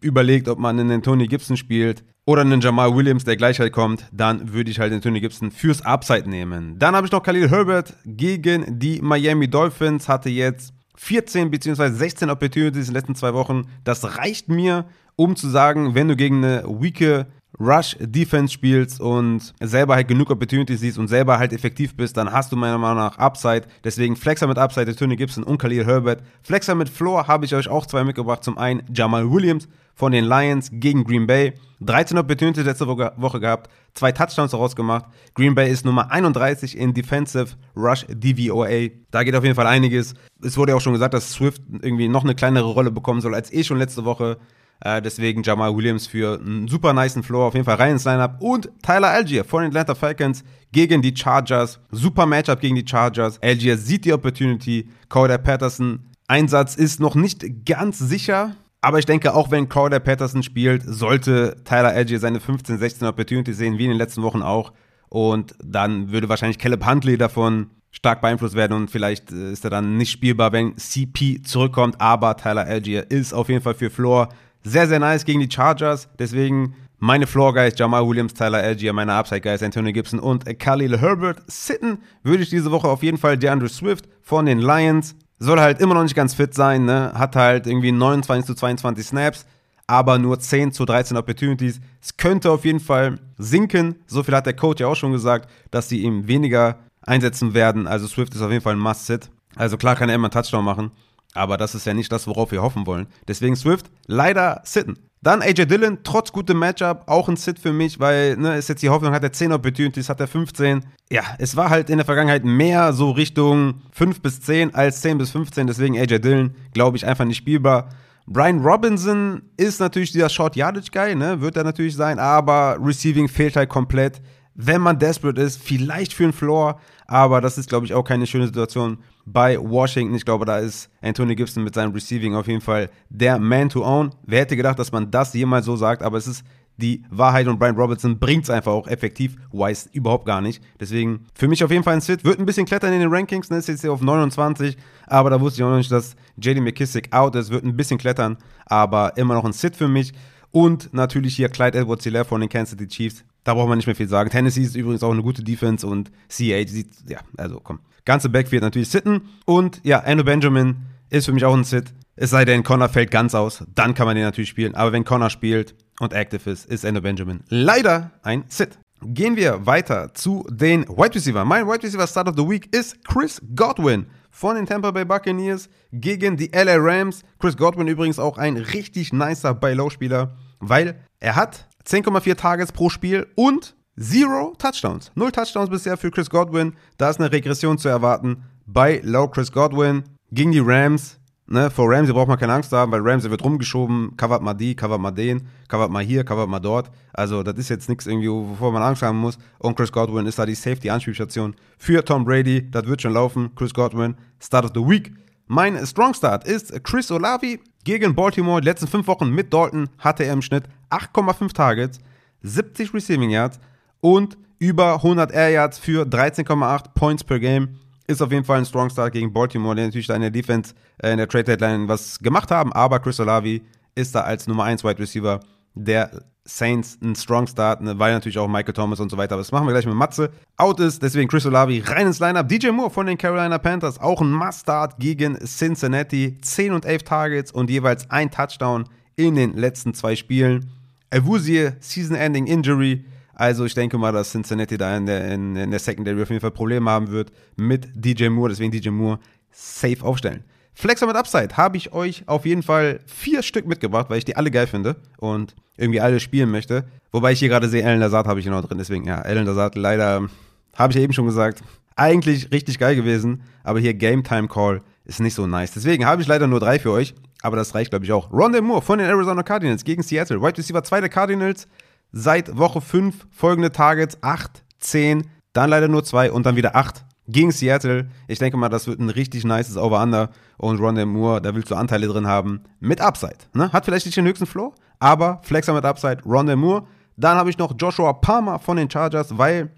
[0.00, 4.08] überlegt, ob man einen Antonio Gibson spielt, oder einen Jamal Williams, der gleich halt kommt,
[4.12, 6.76] dann würde ich halt den Tony Gibson fürs Upside nehmen.
[6.78, 11.88] Dann habe ich noch Khalil Herbert gegen die Miami Dolphins, hatte jetzt 14 bzw.
[11.90, 13.68] 16 Opportunities in den letzten zwei Wochen.
[13.84, 17.26] Das reicht mir, um zu sagen, wenn du gegen eine weake
[17.58, 22.30] Rush Defense spielst und selber halt genug Opportunities siehst und selber halt effektiv bist, dann
[22.30, 23.62] hast du meiner Meinung nach Upside.
[23.84, 26.22] Deswegen Flexer mit Upside, Tony Gibson und Khalil Herbert.
[26.42, 28.44] Flexer mit Floor habe ich euch auch zwei mitgebracht.
[28.44, 31.54] Zum einen Jamal Williams von den Lions gegen Green Bay.
[31.80, 35.04] 13 Opportunities letzte Woche gehabt, zwei Touchdowns daraus gemacht.
[35.34, 38.88] Green Bay ist Nummer 31 in Defensive Rush DVOA.
[39.10, 40.14] Da geht auf jeden Fall einiges.
[40.42, 43.34] Es wurde ja auch schon gesagt, dass Swift irgendwie noch eine kleinere Rolle bekommen soll
[43.34, 44.38] als eh schon letzte Woche.
[44.80, 48.36] Äh, deswegen Jamal Williams für einen super niceen Floor auf jeden Fall rein ins Lineup.
[48.40, 51.80] Und Tyler Algier von den Atlanta Falcons gegen die Chargers.
[51.90, 53.42] Super Matchup gegen die Chargers.
[53.42, 54.88] Algier sieht die Opportunity.
[55.08, 58.56] Cody Patterson Einsatz ist noch nicht ganz sicher.
[58.80, 63.56] Aber ich denke, auch wenn Crowder Patterson spielt, sollte Tyler Algier seine 15, 16 Opportunities
[63.56, 64.72] sehen, wie in den letzten Wochen auch.
[65.08, 69.70] Und dann würde wahrscheinlich Caleb Huntley davon stark beeinflusst werden und vielleicht äh, ist er
[69.70, 72.00] dann nicht spielbar, wenn CP zurückkommt.
[72.00, 74.28] Aber Tyler Algier ist auf jeden Fall für Floor
[74.66, 76.08] sehr, sehr nice gegen die Chargers.
[76.18, 80.98] Deswegen meine Floor Guys, Jamal Williams, Tyler Algier, meine Upside Guys, Antonio Gibson und Khalil
[80.98, 81.42] Herbert.
[81.46, 85.80] Sitten würde ich diese Woche auf jeden Fall DeAndre Swift von den Lions soll halt
[85.80, 87.12] immer noch nicht ganz fit sein, ne?
[87.14, 89.46] Hat halt irgendwie 29 zu 22 Snaps,
[89.86, 91.80] aber nur 10 zu 13 Opportunities.
[92.00, 93.96] Es könnte auf jeden Fall sinken.
[94.06, 97.86] So viel hat der Coach ja auch schon gesagt, dass sie ihm weniger einsetzen werden.
[97.86, 99.30] Also Swift ist auf jeden Fall ein Must-Sit.
[99.54, 100.90] Also klar kann er immer einen Touchdown machen,
[101.34, 103.06] aber das ist ja nicht das, worauf wir hoffen wollen.
[103.28, 104.96] Deswegen Swift leider sitten.
[105.22, 108.82] Dann AJ Dillon, trotz gutem Matchup, auch ein Sit für mich, weil, ne, ist jetzt
[108.82, 110.84] die Hoffnung, hat er 10 Opportunities, hat er 15.
[111.10, 115.18] Ja, es war halt in der Vergangenheit mehr so Richtung 5 bis 10 als 10
[115.18, 117.88] bis 15, deswegen AJ Dillon, glaube ich, einfach nicht spielbar.
[118.28, 121.40] Brian Robinson ist natürlich dieser Short Yardage Guy, ne?
[121.40, 124.20] wird er natürlich sein, aber Receiving fehlt halt komplett.
[124.54, 128.26] Wenn man desperate ist, vielleicht für einen Floor, aber das ist, glaube ich, auch keine
[128.26, 130.14] schöne Situation bei Washington.
[130.14, 133.84] Ich glaube, da ist Anthony Gibson mit seinem Receiving auf jeden Fall der Man to
[133.84, 134.12] own.
[134.24, 136.44] Wer hätte gedacht, dass man das jemals so sagt, aber es ist
[136.78, 140.62] die Wahrheit und Brian Robertson bringt es einfach auch effektiv, Wise überhaupt gar nicht.
[140.78, 142.24] Deswegen für mich auf jeden Fall ein Sit.
[142.24, 143.56] Wird ein bisschen klettern in den Rankings, ne?
[143.56, 147.12] ist jetzt hier auf 29, aber da wusste ich auch noch nicht, dass JD McKissick
[147.12, 147.50] out ist.
[147.50, 148.36] Wird ein bisschen klettern,
[148.66, 150.12] aber immer noch ein Sit für mich.
[150.52, 153.24] Und natürlich hier Clyde edwards hilaire von den Kansas City Chiefs.
[153.44, 154.30] Da braucht man nicht mehr viel sagen.
[154.30, 157.80] Tennessee ist übrigens auch eine gute Defense und CH sieht, ja, also komm.
[158.06, 159.28] Ganze Backfield natürlich sitten.
[159.44, 160.76] Und ja, Andrew Benjamin
[161.10, 161.92] ist für mich auch ein Sit.
[162.14, 164.74] Es sei denn, Connor fällt ganz aus, dann kann man den natürlich spielen.
[164.74, 168.78] Aber wenn Connor spielt und active ist, ist Endo Benjamin leider ein Sit.
[169.02, 171.44] Gehen wir weiter zu den Wide Receiver.
[171.44, 175.68] Mein Wide Receiver Start of the Week ist Chris Godwin von den Tampa Bay Buccaneers
[175.92, 177.22] gegen die LA Rams.
[177.38, 183.26] Chris Godwin übrigens auch ein richtig nicer Buy-Low-Spieler, weil er hat 10,4 Targets pro Spiel
[183.34, 185.10] und Zero Touchdowns.
[185.14, 186.74] Null Touchdowns bisher für Chris Godwin.
[186.98, 191.18] Da ist eine Regression zu erwarten bei Low Chris Godwin gegen die Rams.
[191.46, 194.74] Ne, vor Ramsey braucht man keine Angst haben, weil Ramsey wird rumgeschoben, covert mal die,
[194.74, 196.90] covert mal den, covert mal hier, covert mal dort.
[197.14, 199.38] Also das ist jetzt nichts irgendwie, wovor man Angst haben muss.
[199.58, 202.70] Und Chris Godwin ist da die Safety-Anspielstation für Tom Brady.
[202.70, 203.54] Das wird schon laufen.
[203.54, 205.14] Chris Godwin, Start of the Week.
[205.46, 208.60] Mein Strong Start ist Chris Olavi gegen Baltimore.
[208.60, 211.98] Die letzten fünf Wochen mit Dalton hatte er im Schnitt 8,5 Targets,
[212.42, 213.58] 70 Receiving Yards
[214.00, 218.64] und über 100 Air Yards für 13,8 Points per Game ist auf jeden Fall ein
[218.64, 221.88] Strong Start gegen Baltimore, der natürlich da in der Defense, äh, in der Trade Deadline
[221.88, 223.62] was gemacht haben, aber Chris Olavi
[223.94, 225.40] ist da als Nummer 1 Wide Receiver
[225.74, 226.10] der
[226.46, 229.52] Saints ein Strong Start, ne, weil natürlich auch Michael Thomas und so weiter, aber das
[229.52, 230.30] machen wir gleich mit Matze.
[230.56, 232.48] Out ist, deswegen Chris Olavi rein ins Lineup.
[232.48, 236.38] DJ Moore von den Carolina Panthers, auch ein Must-Start gegen Cincinnati.
[236.40, 238.84] 10 und 11 Targets und jeweils ein Touchdown
[239.16, 240.70] in den letzten zwei Spielen.
[241.10, 243.04] Avusie, Season-Ending Injury,
[243.36, 246.40] also ich denke mal, dass Cincinnati da in der, in, in der Secondary auf jeden
[246.40, 248.48] Fall Probleme haben wird mit DJ Moore.
[248.48, 249.18] Deswegen DJ Moore
[249.52, 250.42] safe aufstellen.
[250.72, 254.36] Flexer mit Upside habe ich euch auf jeden Fall vier Stück mitgebracht, weil ich die
[254.36, 256.84] alle geil finde und irgendwie alle spielen möchte.
[257.12, 258.78] Wobei ich hier gerade sehe, Ellen Lazard habe ich noch drin.
[258.78, 260.28] Deswegen, ja, Ellen Lazard leider,
[260.74, 261.62] habe ich ja eben schon gesagt,
[261.94, 263.42] eigentlich richtig geil gewesen.
[263.64, 265.72] Aber hier Game Time Call ist nicht so nice.
[265.72, 267.14] Deswegen habe ich leider nur drei für euch.
[267.42, 268.32] Aber das reicht, glaube ich, auch.
[268.32, 270.40] Rondell Moore von den Arizona Cardinals gegen Seattle.
[270.40, 271.68] Wide Receiver 2 der Cardinals
[272.12, 277.04] seit Woche 5 folgende Targets 8, 10, dann leider nur 2 und dann wieder 8
[277.28, 278.08] gegen Seattle.
[278.28, 281.74] Ich denke mal, das wird ein richtig nices Over-Under und Rondell Moore, da willst du
[281.74, 283.38] Anteile drin haben mit Upside.
[283.52, 283.72] Ne?
[283.72, 286.86] Hat vielleicht nicht den höchsten Floor, aber Flexer mit Upside, Rondell Moore.
[287.16, 289.70] Dann habe ich noch Joshua Palmer von den Chargers, weil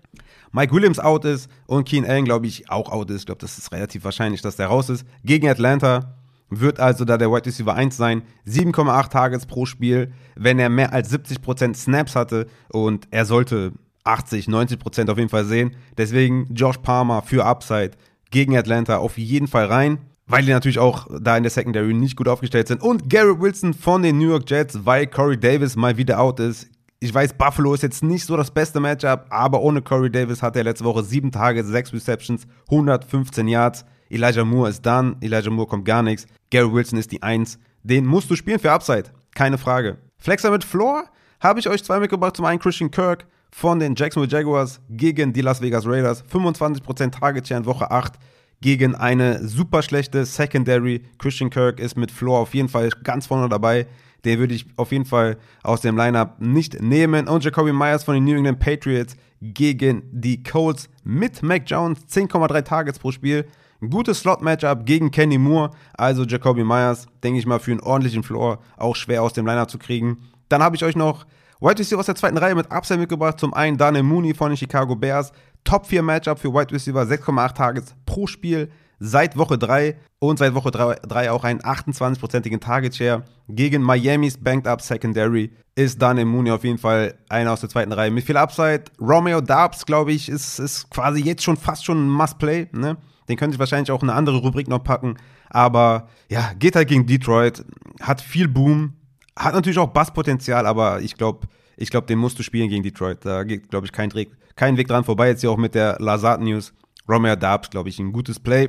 [0.53, 3.21] Mike Williams out ist und Keen Allen, glaube ich, auch out ist.
[3.21, 5.07] Ich glaube, das ist relativ wahrscheinlich, dass der raus ist.
[5.25, 6.18] Gegen Atlanta
[6.51, 8.23] wird also da der Wide Receiver 1 sein.
[8.47, 13.73] 7,8 Targets pro Spiel, wenn er mehr als 70% Snaps hatte und er sollte
[14.05, 15.77] 80, 90% auf jeden Fall sehen.
[15.97, 17.93] Deswegen Josh Palmer für Upside
[18.31, 22.17] gegen Atlanta auf jeden Fall rein, weil die natürlich auch da in der Secondary nicht
[22.17, 22.83] gut aufgestellt sind.
[22.83, 26.69] Und Garrett Wilson von den New York Jets, weil Corey Davis mal wieder out ist.
[27.01, 30.57] Ich weiß, Buffalo ist jetzt nicht so das beste Matchup, aber ohne Corey Davis hat
[30.57, 33.85] er letzte Woche 7 Tage, 6 Receptions, 115 Yards.
[34.11, 36.27] Elijah Moore ist dann, Elijah Moore kommt gar nichts.
[36.51, 37.59] Gary Wilson ist die Eins.
[37.83, 39.99] Den musst du spielen für Upside, keine Frage.
[40.19, 41.05] Flexer mit Floor
[41.41, 42.37] habe ich euch zwei mitgebracht.
[42.37, 46.25] Zum einen Christian Kirk von den Jacksonville Jaguars gegen die Las Vegas Raiders.
[46.25, 48.15] 25% Target Share in Woche 8
[48.61, 51.03] gegen eine super schlechte Secondary.
[51.19, 53.87] Christian Kirk ist mit Floor auf jeden Fall ganz vorne dabei.
[54.25, 57.29] Den würde ich auf jeden Fall aus dem Lineup nicht nehmen.
[57.29, 62.01] Und Jacoby Myers von den New England Patriots gegen die Colts mit Mac Jones.
[62.09, 63.47] 10,3 Targets pro Spiel.
[63.81, 68.59] Gutes Slot-Matchup gegen Kenny Moore, also Jacoby Myers, denke ich mal, für einen ordentlichen Floor
[68.77, 70.19] auch schwer aus dem Liner zu kriegen.
[70.49, 71.27] Dann habe ich euch noch
[71.61, 73.39] White Receiver aus der zweiten Reihe mit Upside mitgebracht.
[73.39, 75.33] Zum einen Daniel Mooney von den Chicago Bears.
[75.65, 80.55] Top 4 Matchup für White Receiver, 6,8 Targets pro Spiel seit Woche 3 und seit
[80.55, 83.25] Woche 3 auch einen 28-prozentigen Target Share.
[83.49, 87.93] Gegen Miamis Banked Up Secondary ist Daniel Mooney auf jeden Fall einer aus der zweiten
[87.93, 88.85] Reihe mit viel Upside.
[89.01, 92.69] Romeo Darbs, glaube ich, ist, ist quasi jetzt schon fast schon ein Must-Play.
[92.73, 92.97] Ne?
[93.29, 95.17] Den könnte ich wahrscheinlich auch in eine andere Rubrik noch packen.
[95.51, 97.65] Aber ja, geht halt gegen Detroit,
[98.01, 98.95] hat viel Boom,
[99.37, 103.19] hat natürlich auch Basspotenzial, aber ich glaube, ich glaube, den musst du spielen gegen Detroit.
[103.25, 104.13] Da geht, glaube ich, kein,
[104.57, 105.29] kein Weg dran vorbei.
[105.29, 106.73] Jetzt hier auch mit der Lazard News.
[107.09, 108.69] Romeo Darbs, glaube ich, ein gutes Play.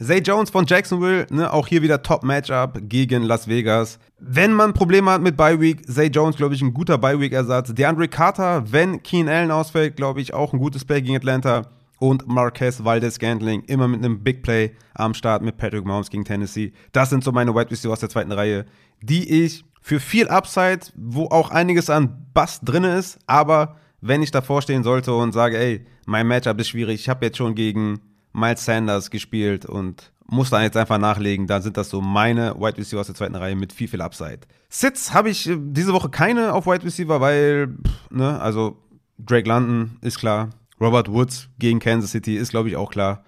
[0.00, 3.98] Zay Jones von Jacksonville, ne, auch hier wieder Top-Matchup gegen Las Vegas.
[4.18, 7.74] Wenn man Probleme hat mit Bye Week, Zay Jones, glaube ich, ein guter Bye Week-Ersatz.
[7.74, 11.66] DeAndre Carter, wenn Keen Allen ausfällt, glaube ich, auch ein gutes Play gegen Atlanta.
[12.00, 16.24] Und Marquez Valdez Gantling immer mit einem Big Play am Start mit Patrick Mahomes gegen
[16.24, 16.72] Tennessee.
[16.92, 18.64] Das sind so meine Wide Receiver aus der zweiten Reihe,
[19.02, 24.30] die ich für viel Upside, wo auch einiges an Bass drin ist, aber wenn ich
[24.30, 28.00] davor stehen sollte und sage, ey, mein Matchup ist schwierig, ich habe jetzt schon gegen
[28.32, 32.78] Miles Sanders gespielt und muss dann jetzt einfach nachlegen, dann sind das so meine Wide
[32.78, 34.40] Receiver aus der zweiten Reihe mit viel, viel Upside.
[34.68, 38.78] Sits habe ich äh, diese Woche keine auf Wide Receiver, weil, pff, ne, also
[39.18, 43.24] Drake London ist klar, Robert Woods gegen Kansas City ist, glaube ich, auch klar.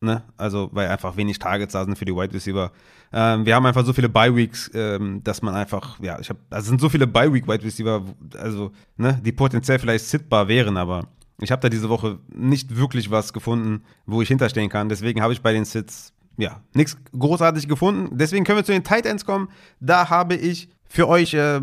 [0.00, 0.22] Ne?
[0.36, 2.72] Also, weil einfach wenig Targets da sind für die Wide Receiver.
[3.12, 6.68] Ähm, wir haben einfach so viele Bye-Weeks, ähm, dass man einfach, ja, ich habe, also
[6.70, 8.04] sind so viele Bye-Week-Wide Receiver,
[8.36, 11.06] also, ne, die potenziell vielleicht sittbar wären, aber
[11.40, 14.88] ich habe da diese Woche nicht wirklich was gefunden, wo ich hinterstehen kann.
[14.88, 18.16] Deswegen habe ich bei den Sits, ja, nichts großartig gefunden.
[18.16, 19.48] Deswegen können wir zu den Tight Ends kommen.
[19.80, 21.60] Da habe ich für euch äh,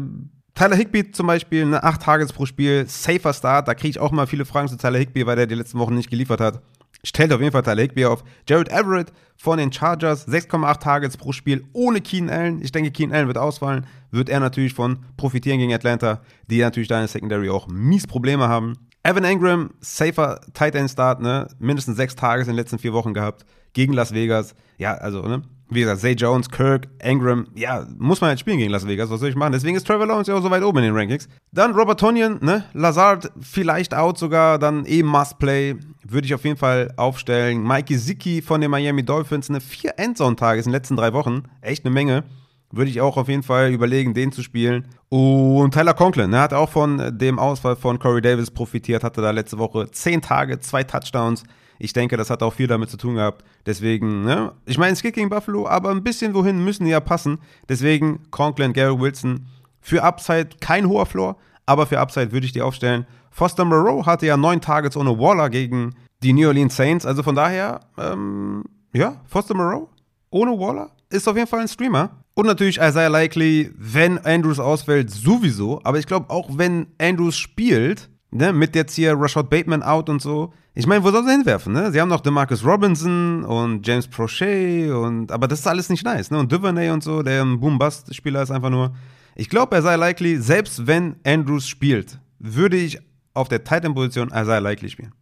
[0.60, 3.70] Tyler Higby zum Beispiel, ne, 8 Tages pro Spiel, safer Start.
[3.70, 5.96] Da kriege ich auch mal viele Fragen zu Tyler Higby, weil der die letzten Wochen
[5.96, 6.62] nicht geliefert hat.
[7.02, 8.26] Stellt auf jeden Fall Tyler Higby auf.
[8.46, 12.62] Jared Everett von den Chargers, 6,8 Targets pro Spiel ohne Keen Allen.
[12.62, 13.88] Ich denke, Keen Allen wird ausfallen.
[14.12, 18.06] Wird er natürlich von profitieren gegen Atlanta, die natürlich da in der Secondary auch mies
[18.06, 18.74] Probleme haben.
[19.04, 21.48] Evan Engram, safer Tight End Start, ne?
[21.60, 24.56] Mindestens sechs Tages in den letzten vier Wochen gehabt gegen Las Vegas.
[24.78, 25.42] Ja, also, ne?
[25.72, 29.20] Wie gesagt, Zay Jones, Kirk, Engram, ja, muss man halt spielen gegen Las Vegas, was
[29.20, 29.52] soll ich machen?
[29.52, 31.30] Deswegen ist Trevor Lawrence ja auch so weit oben in den Rankings.
[31.52, 32.64] Dann Robert Tonyan, ne?
[32.74, 37.62] Lazard vielleicht out sogar, dann eh Must-Play, würde ich auf jeden Fall aufstellen.
[37.62, 41.86] Mikey Zicki von den Miami Dolphins, eine vier Endzone-Tages in den letzten drei Wochen, echt
[41.86, 42.24] eine Menge.
[42.72, 44.86] Würde ich auch auf jeden Fall überlegen, den zu spielen.
[45.10, 49.32] Und Tyler Conklin, ne, hat auch von dem Ausfall von Corey Davis profitiert, hatte da
[49.32, 51.44] letzte Woche zehn Tage, zwei Touchdowns.
[51.80, 53.44] Ich denke, das hat auch viel damit zu tun gehabt.
[53.66, 54.52] Deswegen, ne?
[54.66, 57.40] Ich meine, es geht gegen Buffalo, aber ein bisschen wohin müssen die ja passen.
[57.68, 59.48] Deswegen Conklin, Gary Wilson.
[59.82, 63.08] Für Upside kein hoher Floor, aber für Upside würde ich die aufstellen.
[63.32, 67.06] Foster Moreau hatte ja neun Targets ohne Waller gegen die New Orleans Saints.
[67.06, 69.90] Also von daher, ähm, ja, Foster Moreau
[70.32, 72.10] ohne Waller ist auf jeden Fall ein Streamer.
[72.34, 75.82] Und natürlich Isaiah Likely, wenn Andrews ausfällt, sowieso.
[75.84, 80.22] Aber ich glaube, auch wenn Andrews spielt, ne, mit jetzt hier Rashad Bateman out und
[80.22, 81.92] so, ich meine, wo soll sie hinwerfen, ne?
[81.92, 86.32] Sie haben noch DeMarcus Robinson und James Prochet und, aber das ist alles nicht nice,
[86.32, 86.40] ne?
[86.40, 88.94] Und Duvernay und so, der ein Boom-Bust-Spieler ist einfach nur.
[89.36, 93.00] Ich glaube, er sei likely, selbst wenn Andrews spielt, würde ich
[93.34, 95.14] auf der Titan-Position Isaiah Likely spielen.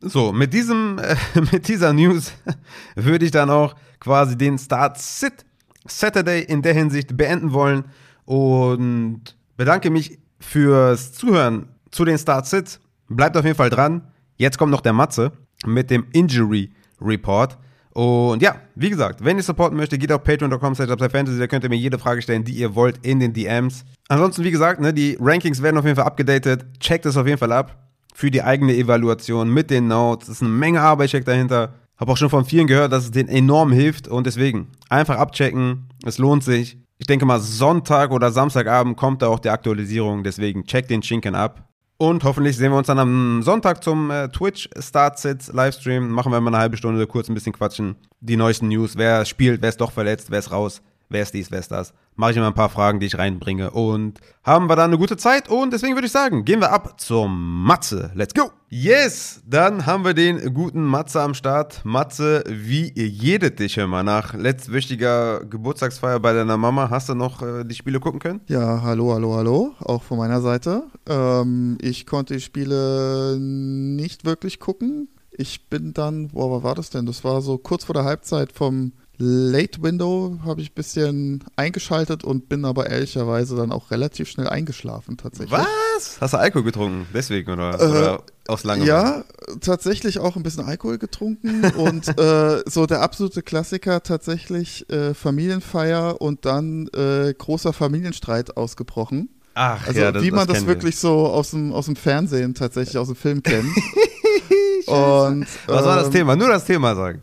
[0.00, 1.16] So, mit diesem, äh,
[1.52, 2.32] mit dieser News
[2.94, 5.44] würde ich dann auch quasi den Start Sit
[5.86, 7.84] Saturday in der Hinsicht beenden wollen
[8.24, 12.80] und bedanke mich fürs Zuhören zu den Start Sits.
[13.08, 14.02] Bleibt auf jeden Fall dran.
[14.36, 15.32] Jetzt kommt noch der Matze
[15.64, 17.58] mit dem Injury Report.
[17.92, 21.70] Und ja, wie gesagt, wenn ihr supporten möchtet, geht auf patreon.com fantasy, da könnt ihr
[21.70, 23.84] mir jede Frage stellen, die ihr wollt in den DMs.
[24.08, 26.66] Ansonsten, wie gesagt, ne, die Rankings werden auf jeden Fall abgedatet.
[26.80, 30.28] Checkt es auf jeden Fall ab für die eigene Evaluation mit den Notes.
[30.28, 31.74] Es ist eine Menge Arbeit steckt dahinter.
[31.96, 35.88] Habe auch schon von vielen gehört, dass es denen enorm hilft und deswegen einfach abchecken.
[36.04, 36.78] Es lohnt sich.
[36.98, 40.24] Ich denke mal, Sonntag oder Samstagabend kommt da auch die Aktualisierung.
[40.24, 41.68] Deswegen checkt den Schinken ab.
[41.96, 46.10] Und hoffentlich sehen wir uns dann am Sonntag zum äh, Twitch Startsits Livestream.
[46.10, 47.96] Machen wir mal eine halbe Stunde kurz ein bisschen quatschen.
[48.20, 48.96] Die neuesten News.
[48.96, 51.94] Wer spielt, wer ist doch verletzt, wer ist raus, wer ist dies, wer ist das.
[52.16, 53.70] Mache ich immer ein paar Fragen, die ich reinbringe.
[53.70, 55.48] Und haben wir dann eine gute Zeit.
[55.48, 58.12] Und deswegen würde ich sagen, gehen wir ab zum Matze.
[58.14, 58.50] Let's go!
[58.68, 61.84] Yes, dann haben wir den guten Matze am Start.
[61.84, 66.90] Matze, wie jedet dich immer nach letztwöchiger Geburtstagsfeier bei deiner Mama?
[66.90, 68.40] Hast du noch äh, die Spiele gucken können?
[68.48, 70.84] Ja, hallo, hallo, hallo, auch von meiner Seite.
[71.08, 75.08] Ähm, ich konnte die Spiele nicht wirklich gucken.
[75.30, 77.06] Ich bin dann, boah, was war das denn?
[77.06, 82.24] Das war so kurz vor der Halbzeit vom Late Window habe ich ein bisschen eingeschaltet
[82.24, 85.52] und bin aber ehrlicherweise dann auch relativ schnell eingeschlafen tatsächlich.
[85.52, 86.20] Was?
[86.20, 87.06] Hast du Alkohol getrunken?
[87.14, 88.90] Deswegen oder, äh, oder aus Langeweile?
[88.90, 89.24] Ja,
[89.60, 96.20] tatsächlich auch ein bisschen Alkohol getrunken und äh, so der absolute Klassiker tatsächlich äh, Familienfeier
[96.20, 99.28] und dann äh, großer Familienstreit ausgebrochen.
[99.54, 102.54] Ach, also ja, das, wie man das das, wirklich so aus dem, aus dem Fernsehen
[102.54, 103.64] tatsächlich aus dem Film kennt.
[104.86, 104.92] wir.
[104.92, 106.34] und, Was war das ähm, Thema?
[106.34, 107.20] Nur das Thema sagen.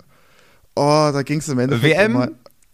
[0.75, 2.15] Oh, da ging es im Endeffekt WM?
[2.15, 2.29] um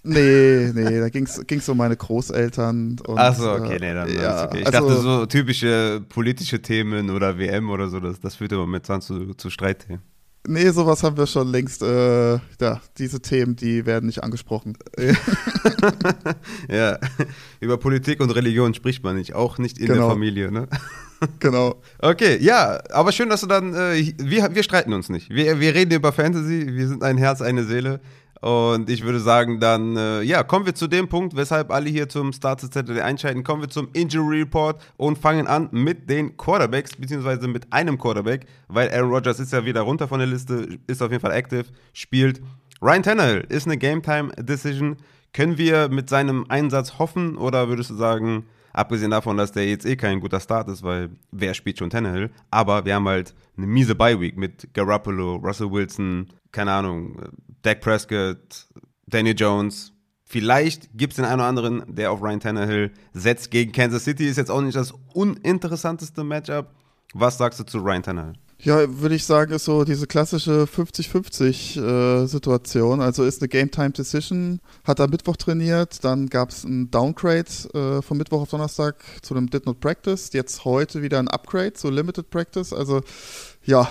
[0.10, 2.96] Nee, nee, da ging es um meine Großeltern.
[3.06, 4.60] Und, Achso, okay, äh, nee, dann ja, okay.
[4.62, 8.54] Ich also, dachte so typische politische Themen oder WM oder so, das, das führt
[8.88, 10.02] dann zu, zu Streitthemen.
[10.46, 11.82] Nee, sowas haben wir schon längst.
[11.82, 14.78] Äh, ja, diese Themen, die werden nicht angesprochen.
[16.70, 16.98] Ja,
[17.60, 20.10] über Politik und Religion spricht man nicht, auch nicht in der Genau.
[20.10, 20.68] Familie, ne?
[21.40, 21.82] Genau.
[22.00, 25.30] Okay, ja, aber schön, dass du dann, äh, wir, wir streiten uns nicht.
[25.32, 28.00] Wir, wir reden über Fantasy, wir sind ein Herz, eine Seele.
[28.42, 32.08] Und ich würde sagen, dann, äh, ja, kommen wir zu dem Punkt, weshalb alle hier
[32.08, 33.44] zum Start Saturday einschalten.
[33.44, 38.46] Kommen wir zum Injury Report und fangen an mit den Quarterbacks, beziehungsweise mit einem Quarterback,
[38.68, 41.66] weil Aaron Rodgers ist ja wieder runter von der Liste, ist auf jeden Fall active,
[41.94, 42.42] spielt.
[42.82, 44.98] Ryan Tannehill ist eine Game Time Decision.
[45.34, 49.86] Können wir mit seinem Einsatz hoffen oder würdest du sagen, abgesehen davon, dass der jetzt
[49.86, 53.66] eh kein guter Start ist, weil wer spielt schon Tannehill, aber wir haben halt eine
[53.66, 57.20] miese Bye-Week mit Garoppolo, Russell Wilson, keine Ahnung,
[57.62, 58.68] Dak Prescott,
[59.08, 59.94] Daniel Jones.
[60.26, 64.28] Vielleicht gibt es den einen oder anderen, der auf Ryan Tannehill setzt gegen Kansas City.
[64.28, 66.68] Ist jetzt auch nicht das uninteressanteste Matchup.
[67.14, 68.34] Was sagst du zu Ryan Tannehill?
[68.60, 73.00] Ja, würde ich sagen, ist so diese klassische 50-50-Situation.
[73.00, 78.02] Äh, also ist eine Game-Time-Decision, hat er Mittwoch trainiert, dann gab es ein Downgrade äh,
[78.02, 81.92] von Mittwoch auf Donnerstag zu einem Did Not Practice, jetzt heute wieder ein Upgrade zu
[81.92, 82.74] Limited Practice.
[82.74, 83.02] Also
[83.64, 83.88] ja,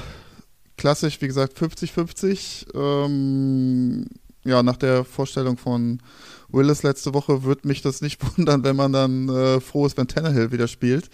[0.77, 2.75] klassisch, wie gesagt, 50-50.
[2.75, 4.07] Ähm,
[4.45, 6.01] ja, nach der Vorstellung von
[6.49, 10.09] Willis letzte Woche würde mich das nicht wundern, wenn man dann äh, froh ist, wenn
[10.09, 11.11] Tannehill wieder spielt.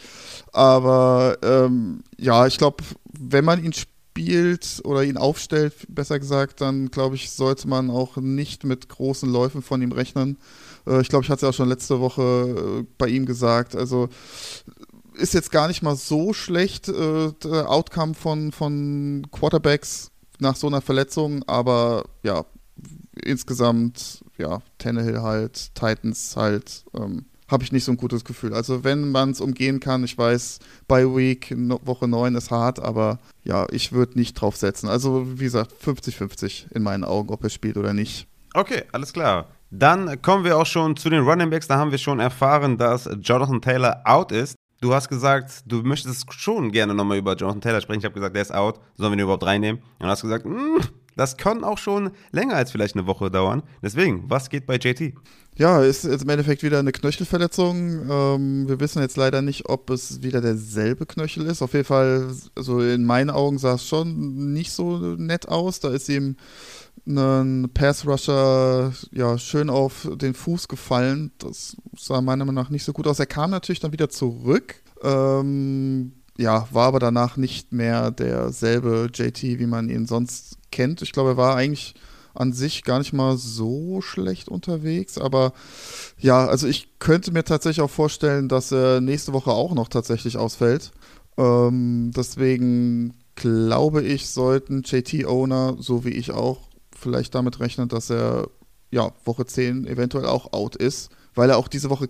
[0.52, 2.84] Aber ähm, ja, ich glaube,
[3.18, 8.18] wenn man ihn spielt oder ihn aufstellt, besser gesagt, dann glaube ich, sollte man auch
[8.18, 10.36] nicht mit großen Läufen von ihm rechnen.
[10.86, 13.74] Äh, ich glaube, ich hatte es ja auch schon letzte Woche äh, bei ihm gesagt.
[13.74, 14.10] Also
[15.14, 20.66] ist jetzt gar nicht mal so schlecht, äh, der Outcome von, von Quarterbacks nach so
[20.66, 22.44] einer Verletzung, aber ja,
[23.24, 28.54] insgesamt, ja, Tannehill halt, Titans halt, ähm, habe ich nicht so ein gutes Gefühl.
[28.54, 30.58] Also wenn man es umgehen kann, ich weiß,
[30.88, 31.54] bei Week
[31.84, 34.88] Woche 9 ist hart, aber ja, ich würde nicht drauf setzen.
[34.88, 38.26] Also wie gesagt, 50-50 in meinen Augen, ob er spielt oder nicht.
[38.54, 39.48] Okay, alles klar.
[39.70, 41.68] Dann kommen wir auch schon zu den Running Backs.
[41.68, 44.54] Da haben wir schon erfahren, dass Jonathan Taylor out ist.
[44.82, 48.00] Du hast gesagt, du möchtest schon gerne nochmal über Jonathan Taylor sprechen.
[48.00, 48.80] Ich habe gesagt, der ist out.
[48.96, 49.80] Sollen wir ihn überhaupt reinnehmen?
[49.80, 50.80] Und du hast gesagt, mm,
[51.14, 53.62] das kann auch schon länger als vielleicht eine Woche dauern.
[53.80, 55.14] Deswegen, was geht bei JT?
[55.56, 58.10] Ja, ist jetzt im Endeffekt wieder eine Knöchelverletzung.
[58.10, 61.62] Ähm, wir wissen jetzt leider nicht, ob es wieder derselbe Knöchel ist.
[61.62, 65.78] Auf jeden Fall, also in meinen Augen sah es schon nicht so nett aus.
[65.78, 66.34] Da ist ihm
[67.06, 71.32] ein Pass-Rusher ja, schön auf den Fuß gefallen.
[71.38, 73.18] Das sah meiner Meinung nach nicht so gut aus.
[73.18, 74.76] Er kam natürlich dann wieder zurück.
[75.02, 81.02] Ähm, ja, war aber danach nicht mehr derselbe JT, wie man ihn sonst kennt.
[81.02, 81.94] Ich glaube, er war eigentlich
[82.34, 85.52] an sich gar nicht mal so schlecht unterwegs, aber
[86.18, 90.38] ja, also ich könnte mir tatsächlich auch vorstellen, dass er nächste Woche auch noch tatsächlich
[90.38, 90.92] ausfällt.
[91.36, 96.68] Ähm, deswegen glaube ich, sollten JT-Owner, so wie ich auch,
[97.02, 98.48] vielleicht damit rechnen, dass er
[98.90, 102.08] ja, Woche 10 eventuell auch out ist, weil er auch diese Woche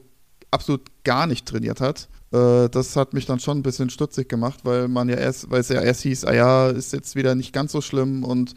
[0.50, 2.08] absolut gar nicht trainiert hat.
[2.32, 5.60] Äh, das hat mich dann schon ein bisschen stutzig gemacht, weil man ja erst, weil
[5.60, 8.54] es ja erst hieß, ah ja, ist jetzt wieder nicht ganz so schlimm und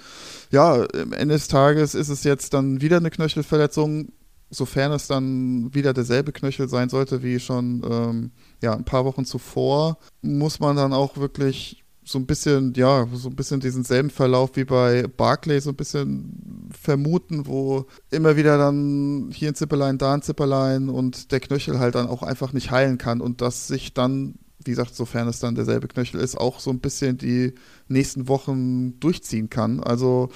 [0.52, 4.10] ja, am Ende des Tages ist es jetzt dann wieder eine Knöchelverletzung,
[4.50, 8.32] sofern es dann wieder derselbe Knöchel sein sollte wie schon ähm,
[8.62, 13.30] ja, ein paar Wochen zuvor, muss man dann auch wirklich so ein bisschen, ja, so
[13.30, 18.60] ein bisschen diesen selben Verlauf wie bei Barclay so ein bisschen vermuten, wo immer wieder
[18.60, 22.70] dann hier ein Zipperlein, da ein Zipperlein und der Knöchel halt dann auch einfach nicht
[22.70, 26.60] heilen kann und dass sich dann, wie gesagt, sofern es dann derselbe Knöchel ist, auch
[26.60, 27.54] so ein bisschen die
[27.88, 29.80] nächsten Wochen durchziehen kann.
[29.80, 30.30] Also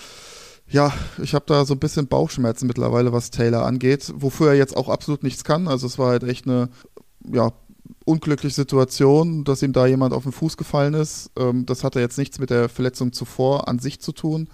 [0.67, 0.91] ja,
[1.21, 4.89] ich habe da so ein bisschen Bauchschmerzen mittlerweile, was Taylor angeht, wofür er jetzt auch
[4.89, 5.67] absolut nichts kann.
[5.67, 6.69] Also es war halt echt eine
[7.31, 7.51] ja,
[8.09, 11.31] unglückliche Situation, dass ihm da jemand auf den Fuß gefallen ist.
[11.37, 14.49] Ähm, das hatte jetzt nichts mit der Verletzung zuvor an sich zu tun.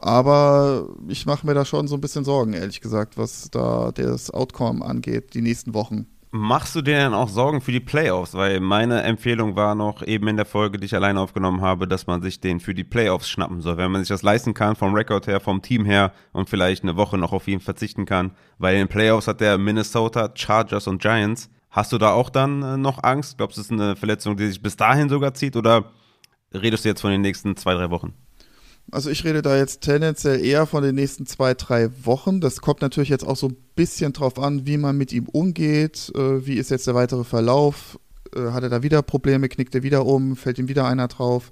[0.00, 4.30] Aber ich mache mir da schon so ein bisschen Sorgen, ehrlich gesagt, was da das
[4.30, 6.06] Outcome angeht, die nächsten Wochen.
[6.34, 8.32] Machst du dir denn auch Sorgen für die Playoffs?
[8.32, 12.06] Weil meine Empfehlung war noch eben in der Folge, die ich alleine aufgenommen habe, dass
[12.06, 13.76] man sich den für die Playoffs schnappen soll.
[13.76, 16.96] Wenn man sich das leisten kann, vom Rekord her, vom Team her und vielleicht eine
[16.96, 18.30] Woche noch auf ihn verzichten kann.
[18.58, 22.62] Weil in den Playoffs hat der Minnesota, Chargers und Giants Hast du da auch dann
[22.62, 23.38] äh, noch Angst?
[23.38, 25.90] Glaubst du, es ist eine Verletzung, die sich bis dahin sogar zieht oder
[26.52, 28.12] redest du jetzt von den nächsten zwei, drei Wochen?
[28.90, 32.42] Also ich rede da jetzt tendenziell eher von den nächsten zwei, drei Wochen.
[32.42, 36.12] Das kommt natürlich jetzt auch so ein bisschen drauf an, wie man mit ihm umgeht,
[36.14, 37.98] äh, wie ist jetzt der weitere Verlauf,
[38.36, 41.50] äh, hat er da wieder Probleme, knickt er wieder um, fällt ihm wieder einer drauf.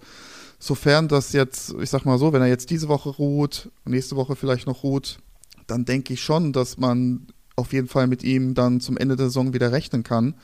[0.58, 4.36] Sofern das jetzt, ich sag mal so, wenn er jetzt diese Woche ruht, nächste Woche
[4.36, 5.16] vielleicht noch ruht,
[5.66, 7.28] dann denke ich schon, dass man
[7.60, 10.34] auf jeden Fall mit ihm dann zum Ende der Saison wieder rechnen kann.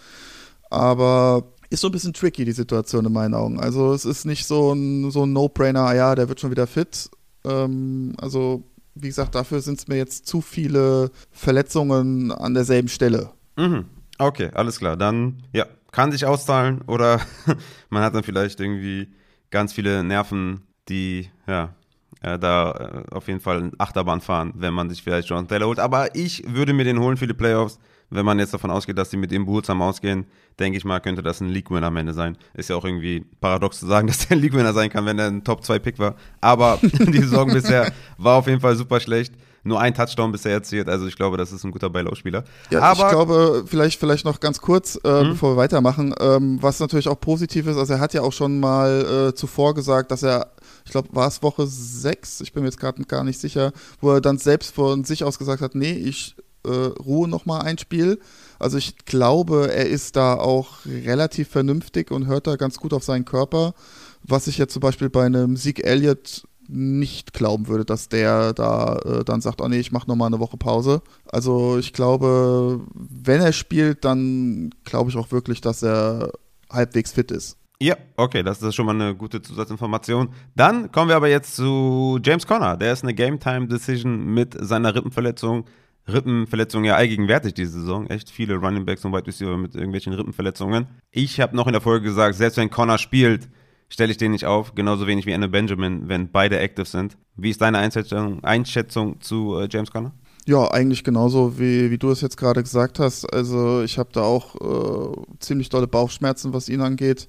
[0.70, 3.58] Aber ist so ein bisschen tricky, die Situation in meinen Augen.
[3.58, 6.66] Also es ist nicht so ein, so ein No-Brainer, ah ja, der wird schon wieder
[6.66, 7.10] fit.
[7.44, 8.64] Ähm, also,
[8.94, 13.30] wie gesagt, dafür sind es mir jetzt zu viele Verletzungen an derselben Stelle.
[13.56, 13.86] Mhm.
[14.18, 14.96] Okay, alles klar.
[14.96, 17.20] Dann, ja, kann sich auszahlen oder
[17.90, 19.08] man hat dann vielleicht irgendwie
[19.50, 21.74] ganz viele Nerven, die, ja,
[22.22, 25.78] äh, da äh, auf jeden Fall Achterbahn fahren, wenn man sich vielleicht Jonathan Taylor holt.
[25.78, 27.78] Aber ich würde mir den holen für die Playoffs.
[28.08, 30.26] Wenn man jetzt davon ausgeht, dass sie mit ihm behutsam ausgehen,
[30.60, 32.38] denke ich mal, könnte das ein League-Winner am Ende sein.
[32.54, 35.26] Ist ja auch irgendwie paradox zu sagen, dass der ein League-Winner sein kann, wenn er
[35.26, 36.14] ein Top-2-Pick war.
[36.40, 39.34] Aber die Saison bisher war auf jeden Fall super schlecht
[39.66, 40.88] nur ein Touchdown bisher erzielt.
[40.88, 42.44] Also ich glaube, das ist ein guter Bailout-Spieler.
[42.70, 45.30] Ja, Aber ich glaube, vielleicht, vielleicht noch ganz kurz, äh, mhm.
[45.30, 48.60] bevor wir weitermachen, ähm, was natürlich auch positiv ist, also er hat ja auch schon
[48.60, 50.52] mal äh, zuvor gesagt, dass er
[50.84, 54.12] ich glaube, war es Woche 6, ich bin mir jetzt gerade gar nicht sicher, wo
[54.12, 58.20] er dann selbst von sich aus gesagt hat, nee, ich äh, ruhe nochmal ein Spiel.
[58.58, 63.04] Also ich glaube, er ist da auch relativ vernünftig und hört da ganz gut auf
[63.04, 63.74] seinen Körper,
[64.22, 68.96] was ich jetzt zum Beispiel bei einem Sieg Elliott nicht glauben würde, dass der da
[69.04, 71.02] äh, dann sagt, oh nee, ich mache nochmal eine Woche Pause.
[71.26, 76.32] Also ich glaube, wenn er spielt, dann glaube ich auch wirklich, dass er
[76.70, 77.58] halbwegs fit ist.
[77.78, 80.30] Ja, okay, das ist schon mal eine gute Zusatzinformation.
[80.54, 82.76] Dann kommen wir aber jetzt zu James Conner.
[82.78, 85.66] Der ist eine Game-Time-Decision mit seiner Rippenverletzung.
[86.08, 88.06] Rippenverletzung ja allgegenwärtig diese Saison.
[88.06, 90.86] Echt viele Running Backs und Wide Receiver mit irgendwelchen Rippenverletzungen.
[91.10, 93.48] Ich habe noch in der Folge gesagt, selbst wenn Connor spielt,
[93.88, 97.16] stelle ich den nicht auf, genauso wenig wie Anna Benjamin, wenn beide active sind.
[97.36, 100.12] Wie ist deine Einschätzung, Einschätzung zu äh, James Conner?
[100.46, 103.24] Ja, eigentlich genauso, wie, wie du es jetzt gerade gesagt hast.
[103.32, 107.26] Also ich habe da auch äh, ziemlich dolle Bauchschmerzen, was ihn angeht.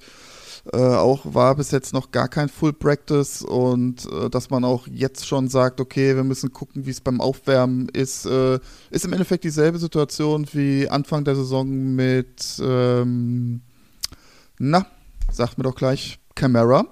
[0.72, 4.86] Äh, auch war bis jetzt noch gar kein Full Practice und äh, dass man auch
[4.86, 8.58] jetzt schon sagt, okay, wir müssen gucken, wie es beim Aufwärmen ist, äh,
[8.90, 13.62] ist im Endeffekt dieselbe Situation wie Anfang der Saison mit, ähm,
[14.58, 14.86] na,
[15.32, 16.86] sagt mir doch gleich, Camera,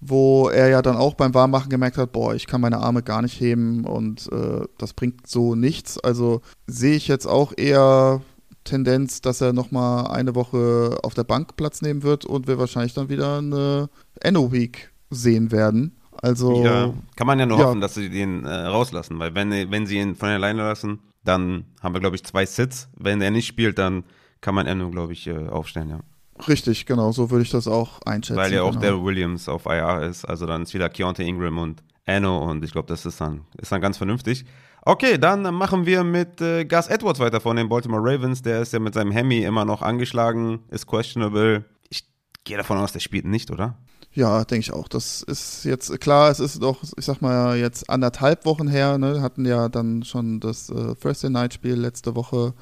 [0.00, 3.22] wo er ja dann auch beim Warmmachen gemerkt hat, boah, ich kann meine Arme gar
[3.22, 5.98] nicht heben und äh, das bringt so nichts.
[5.98, 8.20] Also sehe ich jetzt auch eher
[8.64, 12.94] Tendenz, dass er nochmal eine Woche auf der Bank Platz nehmen wird und wir wahrscheinlich
[12.94, 13.88] dann wieder eine
[14.20, 15.96] Enno-Week sehen werden.
[16.22, 17.64] Also ja, kann man ja nur ja.
[17.66, 21.64] hoffen, dass sie den äh, rauslassen, weil wenn, wenn sie ihn von alleine lassen, dann
[21.82, 22.88] haben wir, glaube ich, zwei Sits.
[22.96, 24.04] Wenn er nicht spielt, dann
[24.40, 26.00] kann man Enno, glaube ich, äh, aufstellen, ja.
[26.48, 28.36] Richtig, genau, so würde ich das auch einschätzen.
[28.36, 28.80] Weil ja auch genau.
[28.80, 32.72] der Williams auf IR ist, also dann ist wieder Keontae Ingram und Anno und ich
[32.72, 34.44] glaube, das ist dann, ist dann ganz vernünftig.
[34.82, 38.40] Okay, dann machen wir mit äh, Gus Edwards weiter von den Baltimore Ravens.
[38.42, 41.64] Der ist ja mit seinem Hemi immer noch angeschlagen, ist questionable.
[41.90, 42.04] Ich
[42.44, 43.76] gehe davon aus, der spielt nicht, oder?
[44.12, 44.88] Ja, denke ich auch.
[44.88, 48.98] Das ist jetzt klar, es ist doch, ich sag mal, jetzt anderthalb Wochen her.
[48.98, 49.20] Ne?
[49.20, 52.54] Hatten ja dann schon das äh, Thursday Night Spiel letzte Woche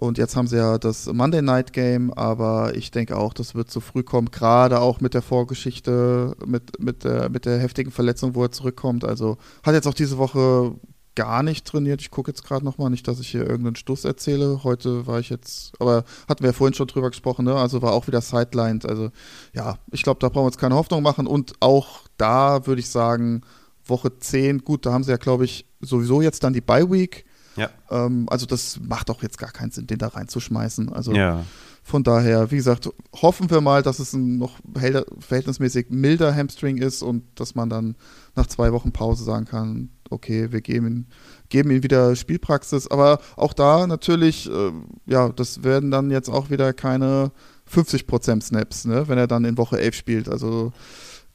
[0.00, 3.70] und jetzt haben sie ja das Monday Night Game, aber ich denke auch, das wird
[3.70, 8.34] zu früh kommen, gerade auch mit der Vorgeschichte, mit, mit, der, mit der heftigen Verletzung,
[8.34, 9.04] wo er zurückkommt.
[9.04, 10.74] Also hat jetzt auch diese Woche
[11.14, 12.00] gar nicht trainiert.
[12.00, 14.64] Ich gucke jetzt gerade nochmal, nicht, dass ich hier irgendeinen Stuss erzähle.
[14.64, 17.54] Heute war ich jetzt, aber hatten wir ja vorhin schon drüber gesprochen, ne?
[17.56, 18.86] Also war auch wieder sidelined.
[18.86, 19.10] Also
[19.52, 21.26] ja, ich glaube, da brauchen wir uns keine Hoffnung machen.
[21.26, 23.42] Und auch da würde ich sagen,
[23.84, 27.24] Woche 10, gut, da haben sie ja, glaube ich, sowieso jetzt dann die Bye Week.
[27.60, 27.70] Ja.
[27.90, 30.92] Ähm, also das macht auch jetzt gar keinen Sinn, den da reinzuschmeißen.
[30.92, 31.44] Also ja.
[31.82, 32.88] von daher, wie gesagt,
[33.20, 37.96] hoffen wir mal, dass es ein noch verhältnismäßig milder Hamstring ist und dass man dann
[38.34, 41.06] nach zwei Wochen Pause sagen kann, okay, wir geben,
[41.48, 42.90] geben ihm wieder Spielpraxis.
[42.90, 44.72] Aber auch da natürlich, äh,
[45.06, 47.30] ja, das werden dann jetzt auch wieder keine
[47.72, 50.28] 50% Snaps, ne, wenn er dann in Woche 11 spielt.
[50.28, 50.72] Also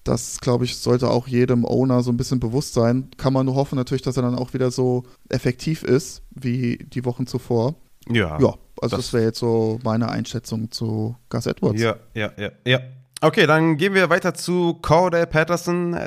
[0.06, 3.10] das, glaube ich, sollte auch jedem Owner so ein bisschen bewusst sein.
[3.18, 7.03] Kann man nur hoffen natürlich, dass er dann auch wieder so effektiv ist wie die
[7.06, 7.76] Wochen zuvor.
[8.08, 8.39] Ja.
[8.39, 11.82] Ja, also das, das wäre jetzt so meine Einschätzung zu Gus Edwards.
[11.82, 12.80] Ja, ja, ja, ja.
[13.22, 15.97] Okay, dann gehen wir weiter zu Cordell Patterson,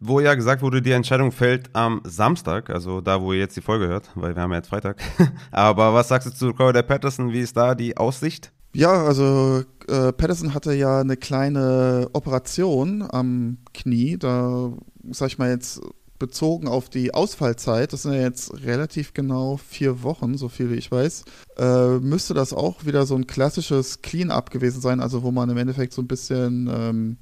[0.00, 3.60] wo ja gesagt wurde, die Entscheidung fällt am Samstag, also da, wo ihr jetzt die
[3.60, 5.00] Folge hört, weil wir haben ja jetzt Freitag.
[5.52, 7.30] Aber was sagst du zu Cordell Patterson?
[7.32, 8.50] Wie ist da die Aussicht?
[8.74, 14.16] Ja, also äh, Patterson hatte ja eine kleine Operation am Knie.
[14.18, 14.72] Da,
[15.10, 15.80] sag ich mal jetzt,
[16.18, 20.76] bezogen auf die Ausfallzeit, das sind ja jetzt relativ genau vier Wochen, so viel wie
[20.76, 21.24] ich weiß,
[21.58, 25.56] äh, müsste das auch wieder so ein klassisches Clean-up gewesen sein, also wo man im
[25.56, 27.16] Endeffekt so ein bisschen ähm,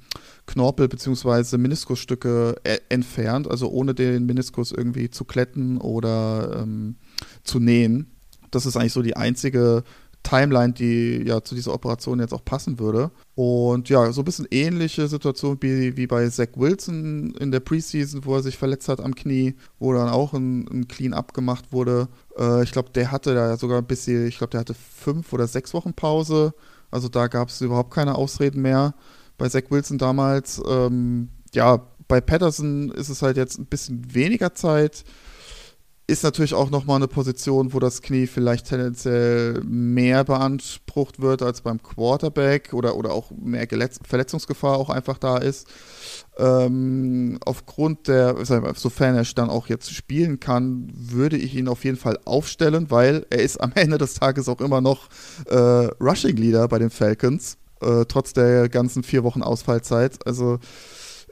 [0.45, 1.57] Knorpel bzw.
[1.57, 6.95] Meniskusstücke e entfernt, also ohne den Meniskus irgendwie zu kletten oder ähm,
[7.43, 8.07] zu nähen.
[8.51, 9.83] Das ist eigentlich so die einzige
[10.23, 13.11] Timeline, die ja zu dieser Operation jetzt auch passen würde.
[13.35, 18.25] Und ja, so ein bisschen ähnliche Situation wie, wie bei Zach Wilson in der Preseason,
[18.25, 22.07] wo er sich verletzt hat am Knie, wo dann auch ein, ein Clean-up gemacht wurde.
[22.37, 25.47] Äh, ich glaube, der hatte da sogar ein bisschen, ich glaube, der hatte fünf oder
[25.47, 26.53] sechs Wochen Pause.
[26.89, 28.95] Also da gab es überhaupt keine Ausreden mehr.
[29.37, 34.53] Bei Zach Wilson damals, ähm, ja, bei Patterson ist es halt jetzt ein bisschen weniger
[34.53, 35.03] Zeit
[36.05, 41.61] ist natürlich auch nochmal eine Position, wo das Knie vielleicht tendenziell mehr beansprucht wird als
[41.61, 45.67] beim Quarterback oder, oder auch mehr Geletz Verletzungsgefahr auch einfach da ist.
[46.37, 48.35] Ähm, aufgrund der,
[48.75, 53.25] sofern er dann auch jetzt spielen kann, würde ich ihn auf jeden Fall aufstellen, weil
[53.29, 55.07] er ist am Ende des Tages auch immer noch
[55.47, 60.27] äh, Rushing Leader bei den Falcons, äh, trotz der ganzen vier Wochen Ausfallzeit.
[60.27, 60.59] Also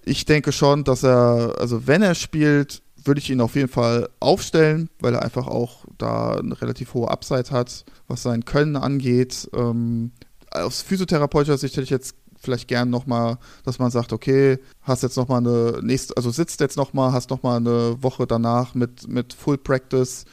[0.05, 4.10] ich denke schon, dass er, also wenn er spielt, würde ich ihn auf jeden Fall
[4.20, 9.49] aufstellen, weil er einfach auch da eine relativ hohe Upside hat, was sein Können angeht.
[9.54, 10.12] Ähm,
[10.52, 15.18] aus physiotherapeutischer Sicht hätte ich jetzt vielleicht gern nochmal, dass man sagt, okay, hast jetzt
[15.18, 19.58] nochmal eine nächste, also sitzt jetzt nochmal, hast nochmal eine Woche danach mit, mit Full
[19.58, 20.26] Practice.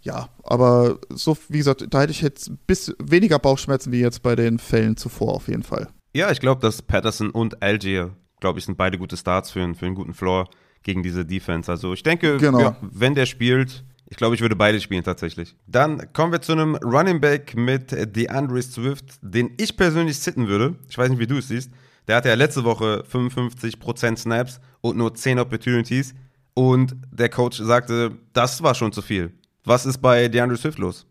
[0.00, 4.36] Ja, aber so, wie gesagt, da hätte ich jetzt bis weniger Bauchschmerzen wie jetzt bei
[4.36, 5.88] den Fällen zuvor auf jeden Fall.
[6.14, 9.86] Ja, ich glaube, dass Patterson und Algier, glaube ich, sind beide gute Starts für, für
[9.86, 10.48] einen guten Floor
[10.84, 11.70] gegen diese Defense.
[11.70, 12.60] Also ich denke, genau.
[12.60, 15.56] ja, wenn der spielt, ich glaube, ich würde beide spielen tatsächlich.
[15.66, 20.76] Dann kommen wir zu einem Running Back mit DeAndre Swift, den ich persönlich sitten würde.
[20.88, 21.70] Ich weiß nicht, wie du es siehst.
[22.06, 26.14] Der hatte ja letzte Woche 55% Snaps und nur 10 Opportunities.
[26.52, 29.32] Und der Coach sagte, das war schon zu viel.
[29.64, 31.06] Was ist bei DeAndre Swift los?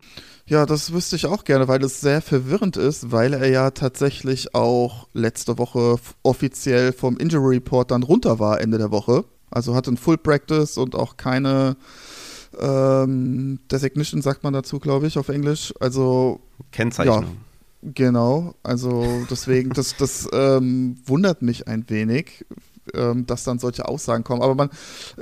[0.45, 4.53] Ja, das wüsste ich auch gerne, weil es sehr verwirrend ist, weil er ja tatsächlich
[4.53, 9.23] auch letzte Woche offiziell vom Injury Report dann runter war, Ende der Woche.
[9.53, 11.75] Also hatte ein Full Practice und auch keine
[12.59, 15.73] ähm, Designation, sagt man dazu, glaube ich, auf Englisch.
[15.79, 16.39] Also.
[16.71, 17.23] Kennzeichnung.
[17.23, 18.55] Ja, genau.
[18.63, 22.45] Also deswegen, das, das ähm, wundert mich ein wenig
[22.93, 24.41] ähm, dass dann solche Aussagen kommen.
[24.41, 24.69] Aber man,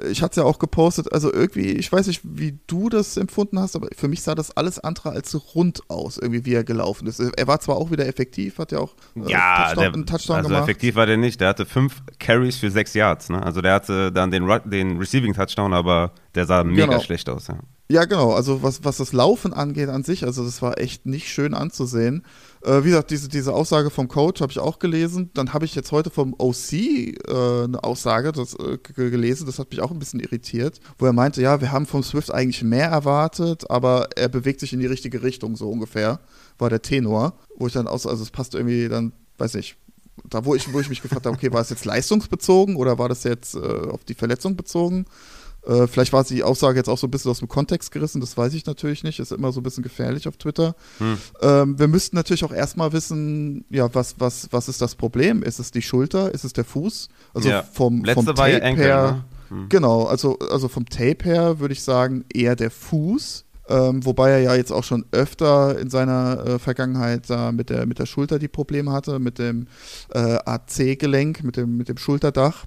[0.09, 3.59] ich hatte es ja auch gepostet, also irgendwie, ich weiß nicht, wie du das empfunden
[3.59, 7.07] hast, aber für mich sah das alles andere als rund aus, irgendwie, wie er gelaufen
[7.07, 7.19] ist.
[7.19, 10.37] Er war zwar auch wieder effektiv, hat ja auch äh, ja, Touchdown, der, einen Touchdown
[10.37, 10.63] also gemacht.
[10.63, 11.41] effektiv war der nicht.
[11.41, 13.29] Der hatte fünf Carries für sechs Yards.
[13.29, 13.41] Ne?
[13.41, 16.99] Also der hatte dann den, den Receiving Touchdown, aber der sah mega genau.
[16.99, 17.47] schlecht aus.
[17.47, 17.57] Ja.
[17.91, 18.31] Ja, genau.
[18.31, 22.23] Also was, was das Laufen angeht an sich, also das war echt nicht schön anzusehen.
[22.63, 25.31] Äh, wie gesagt, diese, diese Aussage vom Coach habe ich auch gelesen.
[25.33, 29.71] Dann habe ich jetzt heute vom OC äh, eine Aussage das, äh, gelesen, das hat
[29.71, 32.87] mich auch ein bisschen irritiert, wo er meinte, ja, wir haben vom Swift eigentlich mehr
[32.87, 36.19] erwartet, aber er bewegt sich in die richtige Richtung, so ungefähr,
[36.57, 37.33] war der Tenor.
[37.57, 39.77] Wo ich dann aus, also es passt irgendwie dann, weiß nicht,
[40.29, 43.09] da wo ich, wo ich mich gefragt habe, okay, war es jetzt leistungsbezogen oder war
[43.09, 45.05] das jetzt äh, auf die Verletzung bezogen?
[45.65, 48.35] Äh, vielleicht war die Aussage jetzt auch so ein bisschen aus dem Kontext gerissen, das
[48.35, 49.19] weiß ich natürlich nicht.
[49.19, 50.75] Ist immer so ein bisschen gefährlich auf Twitter.
[50.97, 51.17] Hm.
[51.41, 55.43] Ähm, wir müssten natürlich auch erstmal wissen, ja, was, was, was ist das Problem?
[55.43, 56.33] Ist es die Schulter?
[56.33, 57.09] Ist es der Fuß?
[57.33, 57.63] Also ja.
[57.63, 59.23] vom, vom Tape Enkel, her.
[59.49, 59.57] Ne?
[59.57, 59.69] Hm.
[59.69, 63.45] Genau, also, also vom Tape her würde ich sagen, eher der Fuß.
[63.69, 67.85] Ähm, wobei er ja jetzt auch schon öfter in seiner äh, Vergangenheit da mit der,
[67.85, 69.67] mit der Schulter die Probleme hatte, mit dem
[70.13, 72.65] äh, AC-Gelenk, mit dem, mit dem Schulterdach.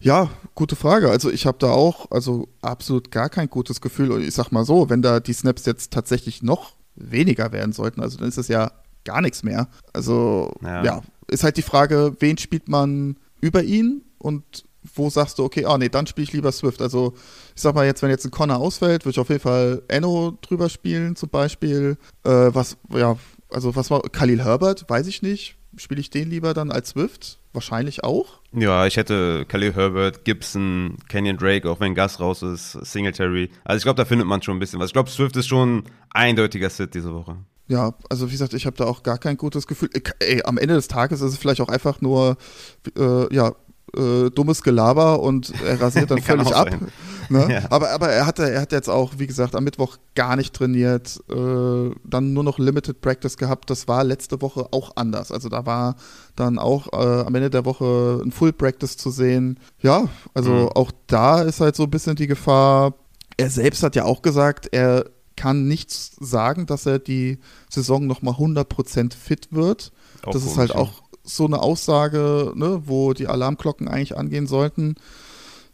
[0.00, 1.10] Ja, gute Frage.
[1.10, 4.12] Also ich habe da auch also absolut gar kein gutes Gefühl.
[4.12, 8.00] Und ich sag mal so, wenn da die Snaps jetzt tatsächlich noch weniger werden sollten,
[8.00, 8.70] also dann ist es ja
[9.04, 9.68] gar nichts mehr.
[9.92, 10.84] Also ja.
[10.84, 14.64] ja, ist halt die Frage, wen spielt man über ihn und
[14.94, 16.82] wo sagst du, okay, ah nee, dann spiele ich lieber Swift.
[16.82, 17.14] Also
[17.56, 20.36] ich sag mal jetzt, wenn jetzt ein Connor ausfällt, würde ich auf jeden Fall Enno
[20.42, 21.96] drüber spielen zum Beispiel.
[22.24, 23.16] Äh, was, ja,
[23.48, 25.56] also was war, Khalil Herbert, weiß ich nicht.
[25.76, 27.38] Spiele ich den lieber dann als Swift?
[27.52, 28.40] Wahrscheinlich auch.
[28.52, 33.50] Ja, ich hätte Khalil Herbert, Gibson, Kenyon Drake, auch wenn Gas raus ist, Singletary.
[33.64, 34.88] Also ich glaube, da findet man schon ein bisschen was.
[34.88, 37.36] Ich glaube, Swift ist schon ein eindeutiger Sit diese Woche.
[37.66, 39.88] Ja, also wie gesagt, ich habe da auch gar kein gutes Gefühl.
[40.18, 42.36] Ey, am Ende des Tages ist es vielleicht auch einfach nur,
[42.98, 43.54] äh, ja,
[43.96, 46.70] äh, dummes Gelaber und er rasiert dann völlig ab.
[47.28, 47.46] Ne?
[47.50, 47.62] Ja.
[47.70, 51.20] Aber, aber er hatte, er hat jetzt auch, wie gesagt, am Mittwoch gar nicht trainiert,
[51.30, 53.70] äh, dann nur noch Limited Practice gehabt.
[53.70, 55.32] Das war letzte Woche auch anders.
[55.32, 55.96] Also da war
[56.36, 59.58] dann auch äh, am Ende der Woche ein Full Practice zu sehen.
[59.80, 60.68] Ja, also mhm.
[60.74, 62.94] auch da ist halt so ein bisschen die Gefahr.
[63.36, 65.06] Er selbst hat ja auch gesagt, er
[65.36, 69.92] kann nichts sagen, dass er die Saison nochmal 100% fit wird.
[70.24, 74.94] Auch das ist halt auch so eine Aussage, ne, wo die Alarmglocken eigentlich angehen sollten.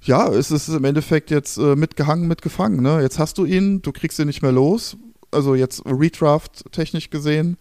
[0.03, 2.83] Ja, es ist im Endeffekt jetzt äh, mitgehangen, mitgefangen.
[2.83, 3.03] Ne?
[3.03, 4.97] Jetzt hast du ihn, du kriegst ihn nicht mehr los.
[5.31, 7.59] Also jetzt Redraft technisch gesehen.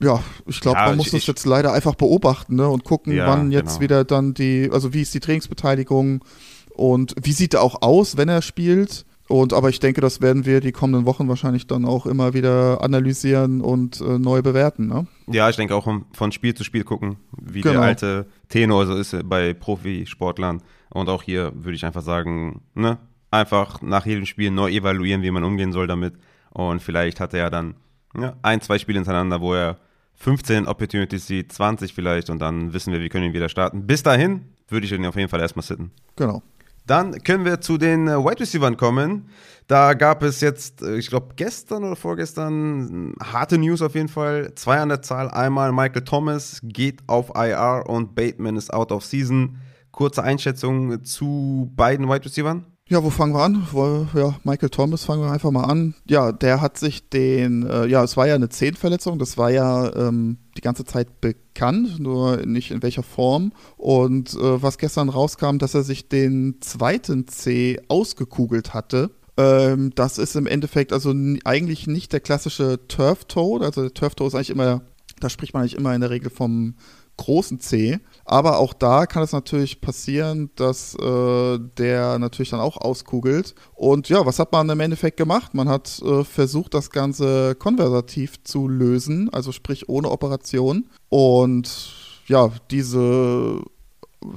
[0.00, 2.68] Ja, ich glaube, ja, man muss ich, das jetzt leider einfach beobachten ne?
[2.68, 3.80] und gucken, ja, wann jetzt genau.
[3.80, 6.24] wieder dann die, also wie ist die Trainingsbeteiligung
[6.70, 9.04] und wie sieht er auch aus, wenn er spielt.
[9.28, 12.82] Und aber ich denke, das werden wir die kommenden Wochen wahrscheinlich dann auch immer wieder
[12.82, 14.86] analysieren und äh, neu bewerten.
[14.86, 15.06] Ne?
[15.26, 17.80] Ja, ich denke auch von Spiel zu Spiel gucken, wie genau.
[17.80, 20.62] der alte Tenor so ist bei Profisportlern.
[20.90, 22.98] Und auch hier würde ich einfach sagen, ne,
[23.30, 26.14] einfach nach jedem Spiel neu evaluieren, wie man umgehen soll damit.
[26.50, 27.74] Und vielleicht hat er ja dann
[28.16, 29.78] ja, ein, zwei Spiele hintereinander, wo er
[30.16, 33.86] 15 Opportunities sieht, 20 vielleicht, und dann wissen wir, wir können ihn wieder starten.
[33.86, 35.90] Bis dahin würde ich ihn auf jeden Fall erstmal sitten.
[36.16, 36.42] Genau.
[36.86, 39.30] Dann können wir zu den äh, Wide Receivers kommen.
[39.66, 44.54] Da gab es jetzt, äh, ich glaube, gestern oder vorgestern harte News auf jeden Fall.
[44.54, 45.30] Zwei an der Zahl.
[45.30, 49.58] Einmal Michael Thomas geht auf IR und Bateman ist out of season.
[49.92, 52.58] Kurze Einschätzung zu beiden Wide Receivers.
[52.90, 53.66] Ja, wo fangen wir an?
[54.14, 55.94] Ja, Michael Thomas fangen wir einfach mal an.
[56.06, 59.90] Ja, der hat sich den, äh, ja, es war ja eine Zehenverletzung, das war ja
[59.96, 63.52] ähm, die ganze Zeit bekannt, nur nicht in welcher Form.
[63.78, 69.12] Und äh, was gestern rauskam, dass er sich den zweiten C ausgekugelt hatte.
[69.38, 71.14] Ähm, das ist im Endeffekt also
[71.44, 73.62] eigentlich nicht der klassische Turf-Toe.
[73.62, 74.82] Also der Turf-Toe ist eigentlich immer,
[75.20, 76.74] da spricht man eigentlich immer in der Regel vom
[77.16, 78.00] großen C.
[78.24, 83.54] Aber auch da kann es natürlich passieren, dass äh, der natürlich dann auch auskugelt.
[83.74, 85.54] Und ja, was hat man im Endeffekt gemacht?
[85.54, 90.86] Man hat äh, versucht, das Ganze konversativ zu lösen, also sprich ohne Operation.
[91.10, 91.94] Und
[92.26, 93.62] ja, diese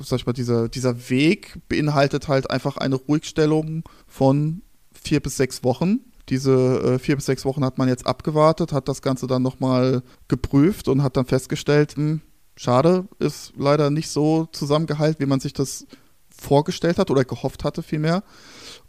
[0.02, 4.62] sag ich mal, dieser, dieser Weg beinhaltet halt einfach eine Ruhigstellung von
[4.92, 6.00] vier bis sechs Wochen.
[6.30, 10.04] Diese äh, vier bis sechs Wochen hat man jetzt abgewartet, hat das Ganze dann nochmal
[10.28, 12.22] geprüft und hat dann festgestellt, mh, hm,
[12.58, 15.86] schade, ist leider nicht so zusammengehalten, wie man sich das
[16.30, 18.24] vorgestellt hat oder gehofft hatte vielmehr.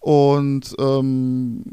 [0.01, 1.65] Und ähm,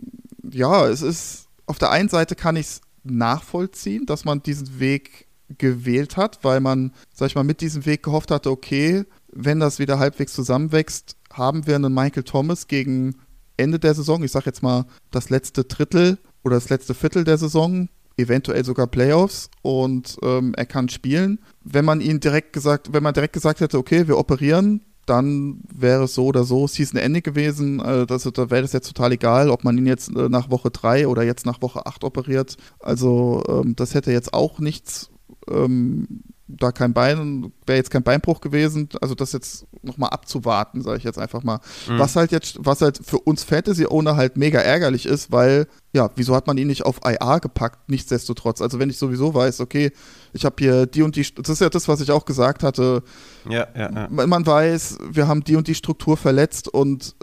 [0.43, 5.27] ja, es ist, auf der einen Seite kann ich es nachvollziehen, dass man diesen Weg
[5.57, 9.79] gewählt hat, weil man, sag ich mal, mit diesem Weg gehofft hatte, okay, wenn das
[9.79, 13.15] wieder halbwegs zusammenwächst, haben wir einen Michael Thomas gegen
[13.57, 17.37] Ende der Saison, ich sag jetzt mal das letzte Drittel oder das letzte Viertel der
[17.37, 21.39] Saison, eventuell sogar Playoffs und ähm, er kann spielen.
[21.63, 26.05] Wenn man ihn direkt gesagt, wenn man direkt gesagt hätte, okay, wir operieren, dann wäre
[26.05, 27.79] es so oder so Season Ende gewesen.
[27.81, 30.71] Also das, da wäre es jetzt total egal, ob man ihn jetzt äh, nach Woche
[30.71, 32.57] 3 oder jetzt nach Woche 8 operiert.
[32.79, 35.11] Also ähm, das hätte jetzt auch nichts
[35.49, 40.97] ähm, da kein Bein, wäre jetzt kein Beinbruch gewesen, also das jetzt nochmal abzuwarten, sage
[40.97, 41.59] ich jetzt einfach mal.
[41.89, 41.97] Mhm.
[41.97, 46.35] Was halt jetzt, was halt für uns Fantasy-Owner halt mega ärgerlich ist, weil, ja, wieso
[46.35, 48.61] hat man ihn nicht auf IA gepackt, nichtsdestotrotz?
[48.61, 49.91] Also wenn ich sowieso weiß, okay,
[50.33, 53.01] ich habe hier die und die, das ist ja das, was ich auch gesagt hatte.
[53.49, 54.07] Ja, ja, ja.
[54.09, 57.15] Man weiß, wir haben die und die Struktur verletzt und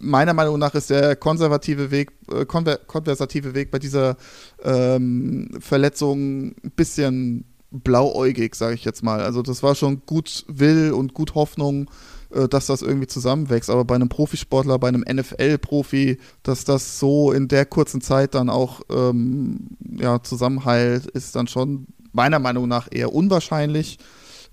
[0.00, 4.16] meiner Meinung nach ist der konservative Weg, äh, konver konversative Weg bei dieser
[4.62, 9.20] ähm, Verletzung ein bisschen blauäugig, sage ich jetzt mal.
[9.20, 11.90] Also das war schon gut Will und gut Hoffnung,
[12.30, 13.70] äh, dass das irgendwie zusammenwächst.
[13.70, 18.50] Aber bei einem Profisportler, bei einem NFL-Profi, dass das so in der kurzen Zeit dann
[18.50, 23.98] auch ähm, ja, zusammenheilt, ist dann schon meiner Meinung nach eher unwahrscheinlich.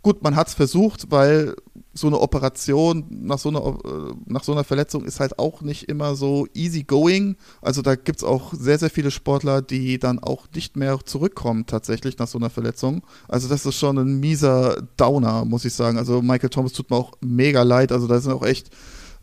[0.04, 1.56] Gut, man hat es versucht, weil
[1.94, 5.90] so eine Operation nach so einer, äh, nach so einer Verletzung ist halt auch nicht
[5.90, 7.36] immer so easy going.
[7.62, 11.66] Also da gibt es auch sehr, sehr viele Sportler, die dann auch nicht mehr zurückkommen
[11.66, 13.02] tatsächlich nach so einer Verletzung.
[13.28, 15.98] Also das ist schon ein mieser Downer, muss ich sagen.
[15.98, 17.92] Also Michael Thomas tut mir auch mega leid.
[17.92, 18.70] Also da sind auch echt,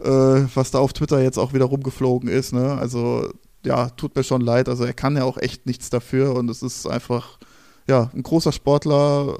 [0.00, 0.08] äh,
[0.54, 2.52] was da auf Twitter jetzt auch wieder rumgeflogen ist.
[2.52, 2.72] Ne?
[2.72, 3.30] Also
[3.64, 4.68] ja, tut mir schon leid.
[4.68, 7.38] Also er kann ja auch echt nichts dafür und es ist einfach,
[7.86, 9.38] ja, ein großer Sportler,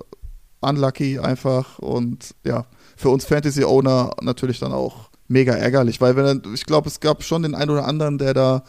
[0.64, 6.66] unlucky einfach und ja, für uns Fantasy-Owner natürlich dann auch mega ärgerlich, weil wenn ich
[6.66, 8.64] glaube, es gab schon den einen oder anderen, der da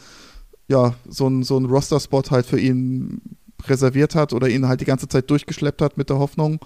[0.68, 3.22] ja so einen so Roster-Spot halt für ihn
[3.66, 6.60] reserviert hat oder ihn halt die ganze Zeit durchgeschleppt hat mit der Hoffnung.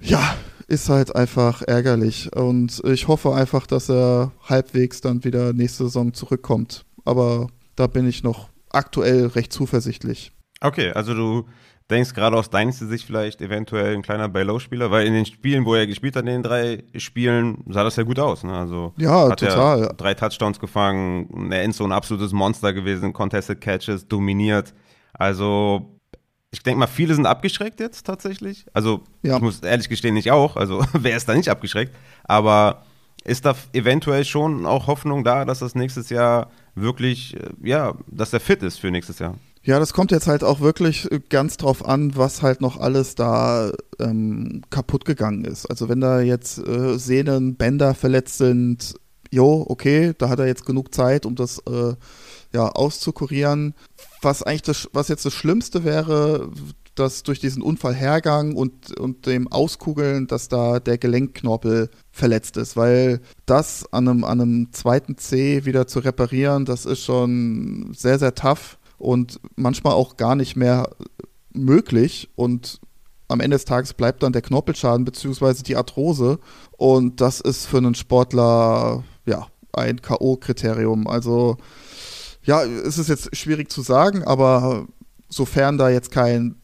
[0.00, 0.36] Ja,
[0.68, 6.12] ist halt einfach ärgerlich und ich hoffe einfach, dass er halbwegs dann wieder nächste Saison
[6.12, 6.84] zurückkommt.
[7.04, 10.32] Aber da bin ich noch aktuell recht zuversichtlich.
[10.60, 11.46] Okay, also du
[11.90, 15.74] denkst gerade aus deiner Sicht vielleicht eventuell ein kleiner Bay-Low-Spieler, weil in den Spielen, wo
[15.74, 18.44] er gespielt hat, in den drei Spielen, sah das ja gut aus.
[18.44, 18.52] Ne?
[18.52, 19.84] Also ja, hat total.
[19.84, 24.74] Er drei Touchdowns gefangen, eine Endzone, ein absolutes Monster gewesen, Contested Catches, dominiert.
[25.14, 25.98] Also
[26.50, 28.66] ich denke mal, viele sind abgeschreckt jetzt tatsächlich.
[28.72, 29.36] Also ja.
[29.36, 30.56] ich muss ehrlich gestehen, nicht auch.
[30.56, 31.94] Also wer ist da nicht abgeschreckt?
[32.24, 32.82] Aber
[33.24, 38.32] ist da eventuell schon auch Hoffnung da, dass das nächstes Jahr wirklich, äh, ja, dass
[38.32, 39.34] er fit ist für nächstes Jahr?
[39.62, 43.14] Ja, das kommt jetzt halt auch wirklich äh, ganz drauf an, was halt noch alles
[43.14, 45.66] da ähm, kaputt gegangen ist.
[45.66, 48.94] Also wenn da jetzt äh, Sehnen, Bänder verletzt sind,
[49.30, 51.94] jo, okay, da hat er jetzt genug Zeit, um das äh,
[52.52, 53.74] ja auszukurieren.
[54.22, 56.50] Was eigentlich das, was jetzt das Schlimmste wäre,
[56.94, 63.20] dass durch diesen Unfallhergang und, und dem Auskugeln, dass da der Gelenkknorpel verletzt ist, weil
[63.46, 68.34] das an einem, an einem zweiten C wieder zu reparieren, das ist schon sehr, sehr
[68.34, 70.90] tough und manchmal auch gar nicht mehr
[71.52, 72.80] möglich und
[73.28, 75.62] am Ende des Tages bleibt dann der Knorpelschaden bzw.
[75.62, 76.38] die Arthrose
[76.76, 81.06] und das ist für einen Sportler ja ein K.O.-Kriterium.
[81.06, 81.58] Also
[82.42, 84.86] ja, es ist jetzt schwierig zu sagen, aber
[85.28, 86.56] sofern da jetzt kein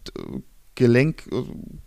[0.74, 1.42] Gelenk äh,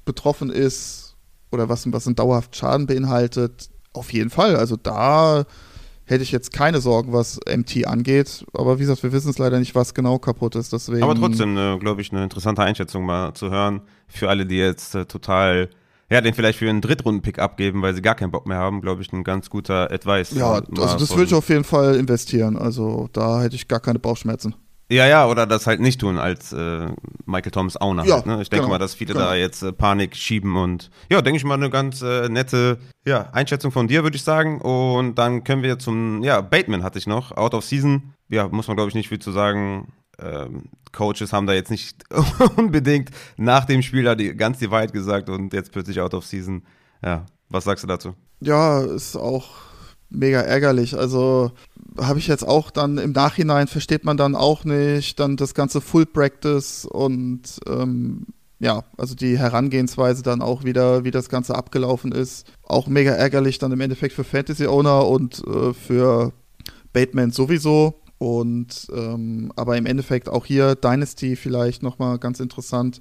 [0.05, 1.15] betroffen ist
[1.51, 4.55] oder was, was einen dauerhaften Schaden beinhaltet, Auf jeden Fall.
[4.55, 5.45] Also da
[6.07, 8.45] hätte ich jetzt keine Sorgen, was MT angeht.
[8.53, 10.73] Aber wie gesagt, wir wissen es leider nicht, was genau kaputt ist.
[10.73, 14.57] Deswegen Aber trotzdem, äh, glaube ich, eine interessante Einschätzung mal zu hören für alle, die
[14.57, 15.69] jetzt äh, total,
[16.09, 19.01] ja, den vielleicht für einen Drittrunden-Pick abgeben, weil sie gar keinen Bock mehr haben, glaube
[19.01, 20.31] ich, ein ganz guter Advice.
[20.31, 22.57] Ja, also das würde ich auf jeden Fall investieren.
[22.57, 24.55] Also da hätte ich gar keine Bauchschmerzen.
[24.89, 26.87] Ja, ja, oder das halt nicht tun als äh,
[27.25, 28.05] Michael Thomas Owner.
[28.05, 28.41] Ja, halt, ne?
[28.41, 29.25] Ich denke genau, mal, dass viele genau.
[29.25, 33.29] da jetzt äh, Panik schieben und ja, denke ich mal, eine ganz äh, nette ja,
[33.33, 34.61] Einschätzung von dir, würde ich sagen.
[34.61, 38.13] Und dann können wir zum, ja, Bateman hatte ich noch, Out of Season.
[38.29, 39.91] Ja, muss man, glaube ich, nicht viel zu sagen.
[40.19, 42.03] Ähm, Coaches haben da jetzt nicht
[42.55, 46.25] unbedingt nach dem Spiel da die, ganz die Wahrheit gesagt und jetzt plötzlich Out of
[46.25, 46.63] Season.
[47.03, 48.15] Ja, was sagst du dazu?
[48.39, 49.49] Ja, ist auch
[50.09, 50.97] mega ärgerlich.
[50.97, 51.51] Also
[51.99, 55.81] habe ich jetzt auch dann im Nachhinein versteht man dann auch nicht dann das ganze
[55.81, 58.27] Full Practice und ähm,
[58.59, 62.47] ja, also die Herangehensweise dann auch wieder, wie das Ganze abgelaufen ist.
[62.63, 66.33] Auch mega ärgerlich dann im Endeffekt für Fantasy Owner und äh, für
[66.91, 68.01] Bateman sowieso.
[68.17, 72.99] Und ähm, aber im Endeffekt auch hier Dynasty vielleicht nochmal ganz interessant.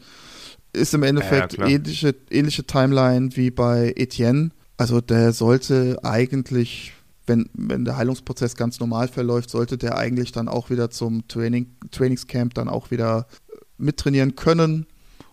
[0.74, 1.68] Ist im Endeffekt klar.
[1.68, 4.50] ähnliche, ähnliche Timeline wie bei Etienne.
[4.76, 6.92] Also der sollte eigentlich,
[7.26, 11.76] wenn, wenn der Heilungsprozess ganz normal verläuft, sollte der eigentlich dann auch wieder zum Training,
[11.90, 14.86] Trainingscamp dann auch wieder äh, mittrainieren können.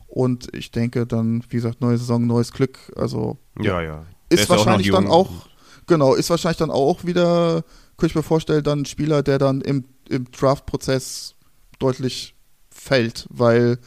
[0.07, 2.77] Und ich denke dann, wie gesagt, neue Saison, neues Glück.
[2.95, 4.05] Also Ja, ja.
[4.29, 5.47] Er ist ja auch wahrscheinlich dann auch,
[5.87, 7.63] genau, ist wahrscheinlich dann auch wieder,
[7.97, 11.35] könnte ich mir vorstellen, dann ein Spieler, der dann im, im Draft-Prozess
[11.79, 12.35] deutlich
[12.69, 13.79] fällt, weil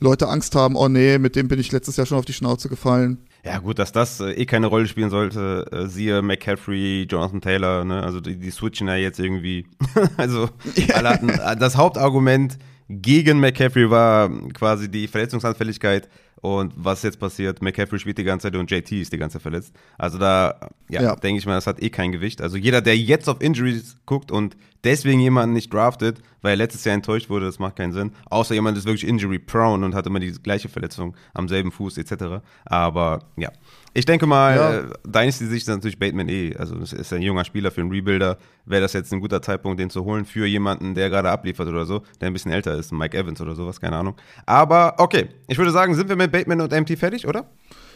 [0.00, 2.68] Leute Angst haben, oh nee, mit dem bin ich letztes Jahr schon auf die Schnauze
[2.68, 3.18] gefallen.
[3.44, 5.66] Ja, gut, dass das äh, eh keine Rolle spielen sollte.
[5.72, 8.02] Äh, siehe McCaffrey, Jonathan Taylor, ne?
[8.02, 9.66] Also die, die switchen ja jetzt irgendwie.
[10.16, 10.50] also
[10.94, 12.58] alle hatten, äh, das Hauptargument
[12.88, 16.08] gegen McCaffrey war quasi die Verletzungsanfälligkeit.
[16.40, 19.42] Und was jetzt passiert, McCaffrey spielt die ganze Zeit und JT ist die ganze Zeit
[19.42, 19.74] verletzt.
[19.96, 21.16] Also da, ja, Ja.
[21.16, 22.40] denke ich mal, das hat eh kein Gewicht.
[22.40, 26.84] Also jeder, der jetzt auf Injuries guckt und deswegen jemanden nicht draftet, weil er letztes
[26.84, 28.12] Jahr enttäuscht wurde, das macht keinen Sinn.
[28.30, 32.40] Außer jemand ist wirklich injury-prone und hat immer die gleiche Verletzung am selben Fuß etc.
[32.64, 33.50] Aber ja,
[33.94, 34.74] ich denke mal, Ja.
[34.78, 36.54] äh, Dynasty-Sicht ist natürlich Bateman eh.
[36.56, 38.38] Also das ist ein junger Spieler für einen Rebuilder.
[38.66, 41.84] Wäre das jetzt ein guter Zeitpunkt, den zu holen für jemanden, der gerade abliefert oder
[41.86, 44.14] so, der ein bisschen älter ist, Mike Evans oder sowas, keine Ahnung.
[44.46, 47.46] Aber okay, ich würde sagen, sind wir mit Bateman und MT fertig, oder?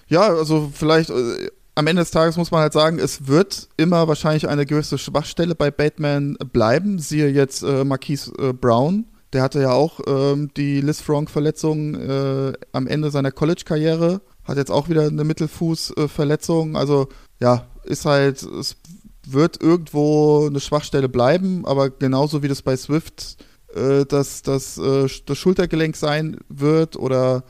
[0.09, 4.09] Ja, also vielleicht äh, am Ende des Tages muss man halt sagen, es wird immer
[4.09, 6.99] wahrscheinlich eine gewisse Schwachstelle bei Bateman bleiben.
[6.99, 9.07] Siehe jetzt äh, Marquise äh, Brown.
[9.33, 14.21] Der hatte ja auch ähm, die Liz Frank-Verletzung äh, am Ende seiner College-Karriere.
[14.45, 16.77] Hat jetzt auch wieder eine Mittelfuß-Verletzung.
[16.77, 17.09] Also
[17.41, 18.77] ja, ist halt, es
[19.27, 23.39] wird irgendwo eine Schwachstelle bleiben, aber genauso wie das bei Swift
[23.75, 27.45] äh, das, das, äh, das Schultergelenk sein wird oder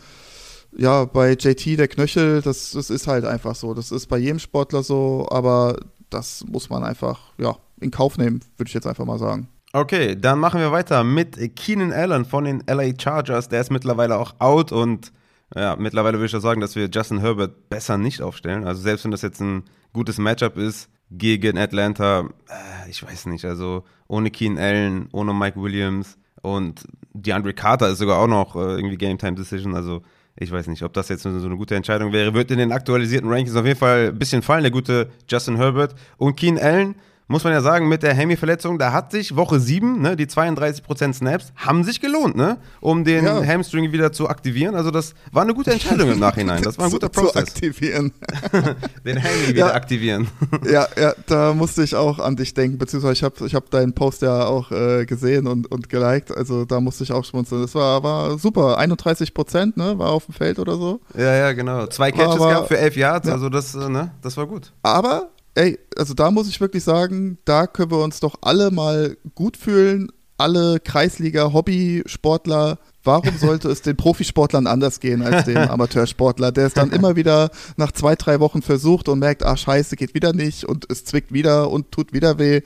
[0.77, 3.75] ja, bei JT der Knöchel, das, das ist halt einfach so.
[3.75, 5.77] Das ist bei jedem Sportler so, aber
[6.11, 9.49] das muss man einfach, ja, in Kauf nehmen, würde ich jetzt einfach mal sagen.
[9.73, 13.49] Okay, dann machen wir weiter mit Keenan Allen von den LA Chargers.
[13.49, 15.12] Der ist mittlerweile auch out und
[15.55, 18.64] ja, mittlerweile würde ich auch sagen, dass wir Justin Herbert besser nicht aufstellen.
[18.64, 23.45] Also selbst wenn das jetzt ein gutes Matchup ist gegen Atlanta, äh, ich weiß nicht,
[23.45, 28.77] also ohne Keenan Allen, ohne Mike Williams und DeAndre Carter ist sogar auch noch äh,
[28.77, 30.03] irgendwie Game Time Decision, also
[30.37, 32.35] ich weiß nicht, ob das jetzt so eine gute Entscheidung wäre.
[32.35, 35.95] Wird in den aktualisierten Rankings auf jeden Fall ein bisschen fallen, der gute Justin Herbert.
[36.16, 36.95] Und Keenan Allen,
[37.33, 41.12] muss man ja sagen, mit der Hemi-Verletzung, da hat sich Woche 7, ne, die 32%
[41.14, 43.43] Snaps, haben sich gelohnt, ne, um den Ja.
[43.45, 44.74] Hamstring wieder zu aktivieren.
[44.76, 46.62] Also das war eine gute Entscheidung im Nachhinein.
[46.62, 47.43] Das war ein guter zu, zu Prozess.
[47.49, 48.12] aktivieren.
[49.05, 49.74] Den Hemi wieder Ja.
[49.74, 50.28] aktivieren.
[50.70, 53.93] ja, ja, da musste ich auch an dich denken, beziehungsweise ich habe ich hab deinen
[53.95, 57.62] Post ja auch äh, gesehen und, und geliked, also da musste ich auch schmunzeln.
[57.62, 61.01] Das war, war super, 31 Prozent, ne, war auf dem Feld oder so.
[61.16, 61.87] ja, ja, genau.
[61.87, 63.35] Zwei Catches Aber- gehabt für elf Yards, Ja.
[63.35, 64.72] also das, äh, ne, das war gut.
[64.83, 69.17] Aber, ey, also da muss ich wirklich sagen, da können wir uns doch alle mal
[69.35, 70.11] gut fühlen.
[70.39, 72.79] Alle Kreisliga-Hobbysportler.
[73.05, 77.51] Warum sollte es den Profisportlern anders gehen als dem Amateursportler, der es dann immer wieder
[77.77, 81.33] nach zwei, drei Wochen versucht und merkt, ah scheiße, geht wieder nicht und es zwickt
[81.33, 82.63] wieder und tut wieder weh.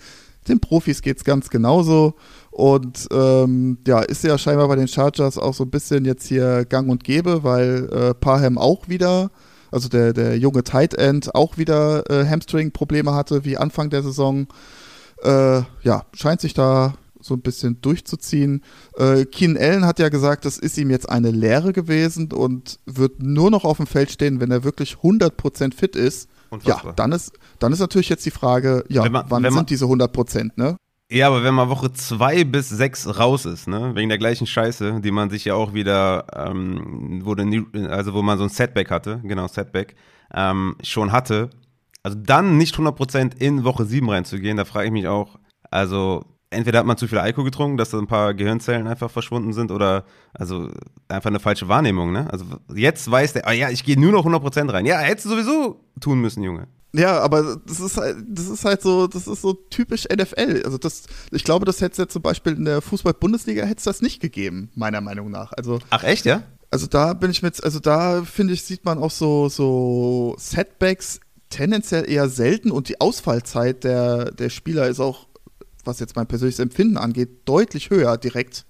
[0.49, 2.14] Den Profis geht's ganz genauso.
[2.51, 6.64] Und ähm, ja, ist ja scheinbar bei den Chargers auch so ein bisschen jetzt hier
[6.64, 9.30] gang und gäbe, weil äh, Parham auch wieder
[9.76, 14.46] also der, der junge Tight End auch wieder äh, Hamstring-Probleme hatte wie Anfang der Saison.
[15.22, 18.62] Äh, ja, scheint sich da so ein bisschen durchzuziehen.
[18.96, 23.20] Äh, Keenan Allen hat ja gesagt, das ist ihm jetzt eine Lehre gewesen und wird
[23.22, 26.28] nur noch auf dem Feld stehen, wenn er wirklich 100% fit ist.
[26.28, 26.92] Ja, Unfassbar.
[26.94, 30.52] dann ist, dann ist natürlich jetzt die Frage, ja, man- wann man- sind diese 100%,
[30.56, 30.76] ne?
[31.11, 35.00] Ja, aber wenn man Woche zwei bis sechs raus ist, ne, wegen der gleichen Scheiße,
[35.00, 38.50] die man sich ja auch wieder, ähm, wo, der, New- also wo man so ein
[38.50, 39.94] Setback hatte, genau, Setback,
[40.34, 41.50] ähm, schon hatte,
[42.02, 45.38] Also dann nicht 100% in Woche 7 reinzugehen, da frage ich mich auch,
[45.70, 49.52] also entweder hat man zu viel Alkohol getrunken, dass da ein paar Gehirnzellen einfach verschwunden
[49.52, 50.04] sind oder
[50.34, 50.70] also
[51.09, 52.28] einfach eine falsche Wahrnehmung, ne?
[52.32, 52.44] Also
[52.74, 54.86] jetzt weiß der, ah ja, ich gehe nur noch 100% rein.
[54.86, 56.68] Ja, hättest du sowieso tun müssen, Junge.
[56.97, 60.62] Ja, aber das ist halt, das ist halt so, das ist so typisch NFL.
[60.64, 63.84] Also das, ich glaube, das hätte es ja zum Beispiel in der Fußball-Bundesliga hätte es
[63.84, 65.53] das nicht gegeben, meiner Meinung nach.
[65.53, 66.42] Also Ach echt, ja?
[66.70, 71.20] Also da bin ich mit, also da finde ich, sieht man auch so, so Setbacks
[71.51, 75.26] tendenziell eher selten und die Ausfallzeit der, der Spieler ist auch,
[75.84, 78.64] was jetzt mein persönliches Empfinden angeht, deutlich höher direkt.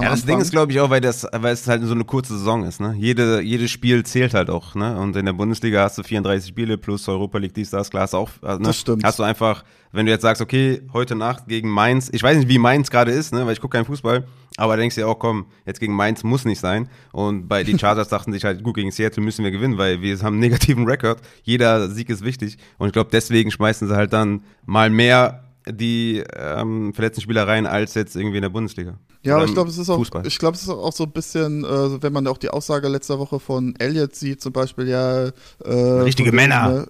[0.00, 2.38] Ja, das Ding ist, glaube ich, auch, weil, das, weil es halt so eine kurze
[2.38, 2.80] Saison ist.
[2.80, 2.94] Ne?
[2.98, 4.74] Jede, jedes Spiel zählt halt auch.
[4.74, 4.98] Ne?
[4.98, 8.14] Und in der Bundesliga hast du 34 Spiele plus Europa League, dies, das, klar, hast
[8.14, 8.30] auch.
[8.40, 8.68] Also, ne?
[8.68, 9.04] Das stimmt.
[9.04, 12.48] Hast du einfach, wenn du jetzt sagst, okay, heute Nacht gegen Mainz, ich weiß nicht,
[12.48, 13.44] wie Mainz gerade ist, ne?
[13.44, 14.26] weil ich gucke keinen Fußball,
[14.56, 16.88] aber denkst du dir auch, komm, jetzt gegen Mainz muss nicht sein.
[17.12, 20.18] Und bei den Chargers dachten sich halt, gut, gegen Seattle müssen wir gewinnen, weil wir
[20.18, 21.20] haben einen negativen Rekord.
[21.42, 22.56] Jeder Sieg ist wichtig.
[22.78, 27.66] Und ich glaube, deswegen schmeißen sie halt dann mal mehr die ähm, verletzten Spieler rein
[27.66, 28.98] als jetzt irgendwie in der Bundesliga.
[29.22, 30.26] Ja, aber ich glaube, es ist auch, Fußball.
[30.26, 33.18] ich glaube, es ist auch so ein bisschen, äh, wenn man auch die Aussage letzter
[33.18, 35.30] Woche von Elliot sieht, zum Beispiel, ja,
[35.64, 36.68] äh, Richtige Männer.
[36.68, 36.86] ne,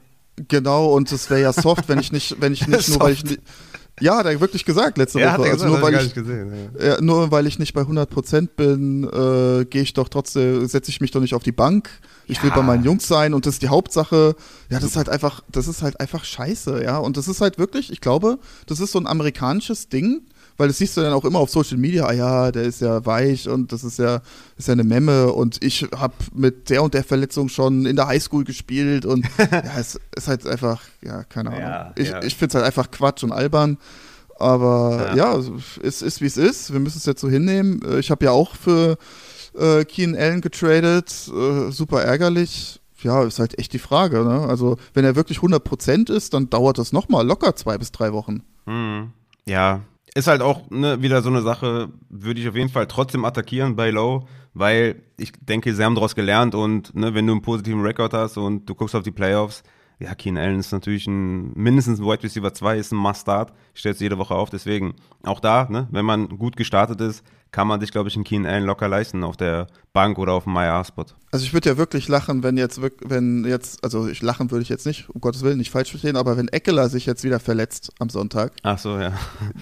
[0.48, 3.24] Genau, und es wäre ja soft, wenn ich nicht, wenn ich nicht nur, weil ich
[3.24, 3.40] nicht,
[4.02, 5.48] ja, hat er wirklich gesagt letzte Ja, hat Woche.
[5.48, 6.70] er also nur weil ich ich, gesehen.
[6.78, 7.00] Ja.
[7.00, 11.10] nur weil ich nicht bei 100% bin, äh, gehe ich doch trotzdem, setze ich mich
[11.10, 11.88] doch nicht auf die Bank.
[12.26, 12.56] Ich will Ja.
[12.56, 14.36] bei meinen Jungs sein und das ist die Hauptsache.
[14.70, 16.98] Ja, das ist halt einfach, das ist halt einfach scheiße, ja.
[16.98, 20.22] Und das ist halt wirklich, ich glaube, das ist so ein amerikanisches Ding,
[20.56, 23.04] weil das siehst du dann auch immer auf Social Media, ah ja, der ist ja
[23.06, 24.20] weich und das ist ja,
[24.56, 28.06] ist ja eine Memme und ich habe mit der und der Verletzung schon in der
[28.06, 31.60] Highschool gespielt und ja, es ist halt einfach, ja, keine Ahnung.
[31.62, 32.22] Ja, ich ja.
[32.22, 33.78] ich finde es halt einfach Quatsch und albern.
[34.38, 35.16] Aber Ja.
[35.16, 36.72] ja, also, es ist wie es ist.
[36.72, 37.80] Wir müssen es jetzt so hinnehmen.
[37.82, 38.96] Äh, Ich habe ja auch für
[39.56, 41.12] äh, Keenan Allen getradet.
[41.28, 42.80] Äh, super ärgerlich.
[43.02, 44.24] Ja, ist halt echt die Frage.
[44.24, 44.46] Ne?
[44.48, 48.42] Also, wenn er wirklich 100% ist, dann dauert das nochmal locker zwei bis drei Wochen.
[48.66, 49.12] Mhm.
[49.46, 49.80] Ja,
[50.14, 53.76] ist halt auch ne, wieder so eine Sache, würde ich auf jeden Fall trotzdem attackieren
[53.76, 57.82] bei Low, weil ich denke, sie haben daraus gelernt und ne, wenn du einen positiven
[57.82, 59.62] Rekord hast und du guckst auf die Playoffs,
[60.02, 64.00] ja, Keen Allen ist natürlich ein, mindestens ein Wide Receiver 2, ist ein Must-Start, stellst
[64.00, 67.80] du jede Woche auf, deswegen auch da, ne, wenn man gut gestartet ist, kann man
[67.80, 71.04] sich, glaube ich, einen Keen Allen locker leisten auf der Bank oder auf dem MyR-Spot.
[71.30, 74.70] Also ich würde ja wirklich lachen, wenn jetzt wenn jetzt, also ich lachen würde ich
[74.70, 77.92] jetzt nicht, um Gottes Willen, nicht falsch verstehen, aber wenn Eckeler sich jetzt wieder verletzt
[77.98, 79.12] am Sonntag, Ach so, ja.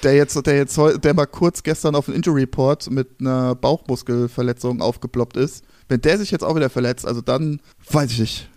[0.05, 4.81] der jetzt, der jetzt der mal kurz gestern auf den Injury Report mit einer Bauchmuskelverletzung
[4.81, 7.61] aufgeploppt ist, wenn der sich jetzt auch wieder verletzt, also dann
[7.91, 8.50] weiß ich nicht.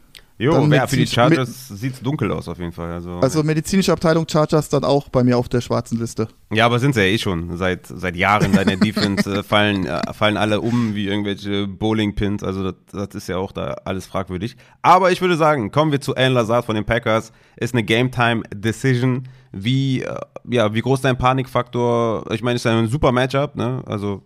[0.43, 2.91] Jo, ja, für die Chargers sieht es dunkel aus auf jeden Fall.
[2.91, 6.27] Also, Also medizinische Abteilung Chargers dann auch bei mir auf der schwarzen Liste.
[6.51, 7.55] Ja, aber sind sie ja eh schon.
[7.55, 12.43] Seit, seit Jahren bei der Defense äh, fallen, äh, fallen alle um wie irgendwelche Bowling-Pins.
[12.43, 14.57] Also das, das ist ja auch da alles fragwürdig.
[14.81, 17.31] Aber ich würde sagen, kommen wir zu Alan Lazard von den Packers.
[17.55, 19.29] Ist eine Game-Time-Decision.
[19.53, 20.15] Wie, äh,
[20.49, 22.29] ja, wie groß dein Panikfaktor?
[22.33, 23.55] Ich meine, es ist ein super Matchup.
[23.55, 23.81] Ne?
[23.85, 24.23] Also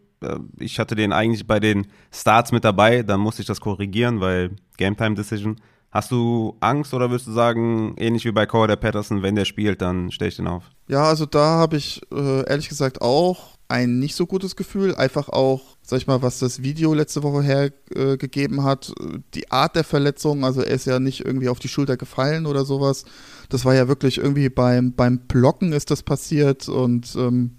[0.57, 3.03] ich hatte den eigentlich bei den Starts mit dabei.
[3.03, 5.57] Dann musste ich das korrigieren, weil Game-Time-Decision.
[5.98, 9.82] Hast du Angst oder würdest du sagen, ähnlich wie bei Corey Patterson, wenn der spielt,
[9.82, 10.64] dann stell ich den auf?
[10.88, 14.93] Ja, also da habe ich äh, ehrlich gesagt auch ein nicht so gutes Gefühl.
[14.93, 18.93] Einfach auch, sag ich mal, was das Video letzte Woche hergegeben äh, hat.
[19.34, 22.64] Die Art der Verletzung, also er ist ja nicht irgendwie auf die Schulter gefallen oder
[22.64, 23.04] sowas.
[23.50, 27.58] Das war ja wirklich irgendwie beim, beim Blocken ist das passiert und ähm,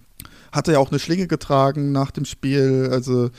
[0.52, 2.88] hatte ja auch eine Schlinge getragen nach dem Spiel.
[2.92, 3.30] Also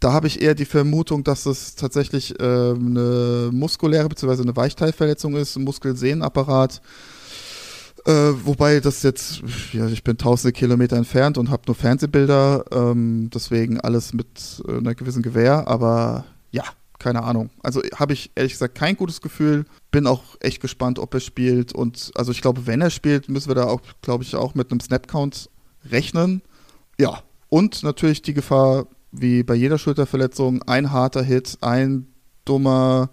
[0.00, 4.42] da habe ich eher die Vermutung, dass es tatsächlich ähm, eine muskuläre bzw.
[4.42, 6.80] eine Weichteilverletzung ist, ein Muskelsehnenapparat.
[8.06, 9.42] Äh, wobei das jetzt,
[9.72, 14.78] ja, ich bin tausende Kilometer entfernt und habe nur Fernsehbilder, ähm, deswegen alles mit äh,
[14.78, 16.64] einer gewissen Gewähr, aber ja,
[16.98, 17.50] keine Ahnung.
[17.62, 21.72] Also habe ich ehrlich gesagt kein gutes Gefühl, bin auch echt gespannt, ob er spielt
[21.72, 24.70] und also ich glaube, wenn er spielt, müssen wir da auch, glaube ich, auch mit
[24.70, 25.50] einem Snap-Count
[25.90, 26.42] rechnen.
[26.98, 32.06] Ja, und natürlich die Gefahr, wie bei jeder Schulterverletzung, ein harter Hit, ein
[32.44, 33.10] dummer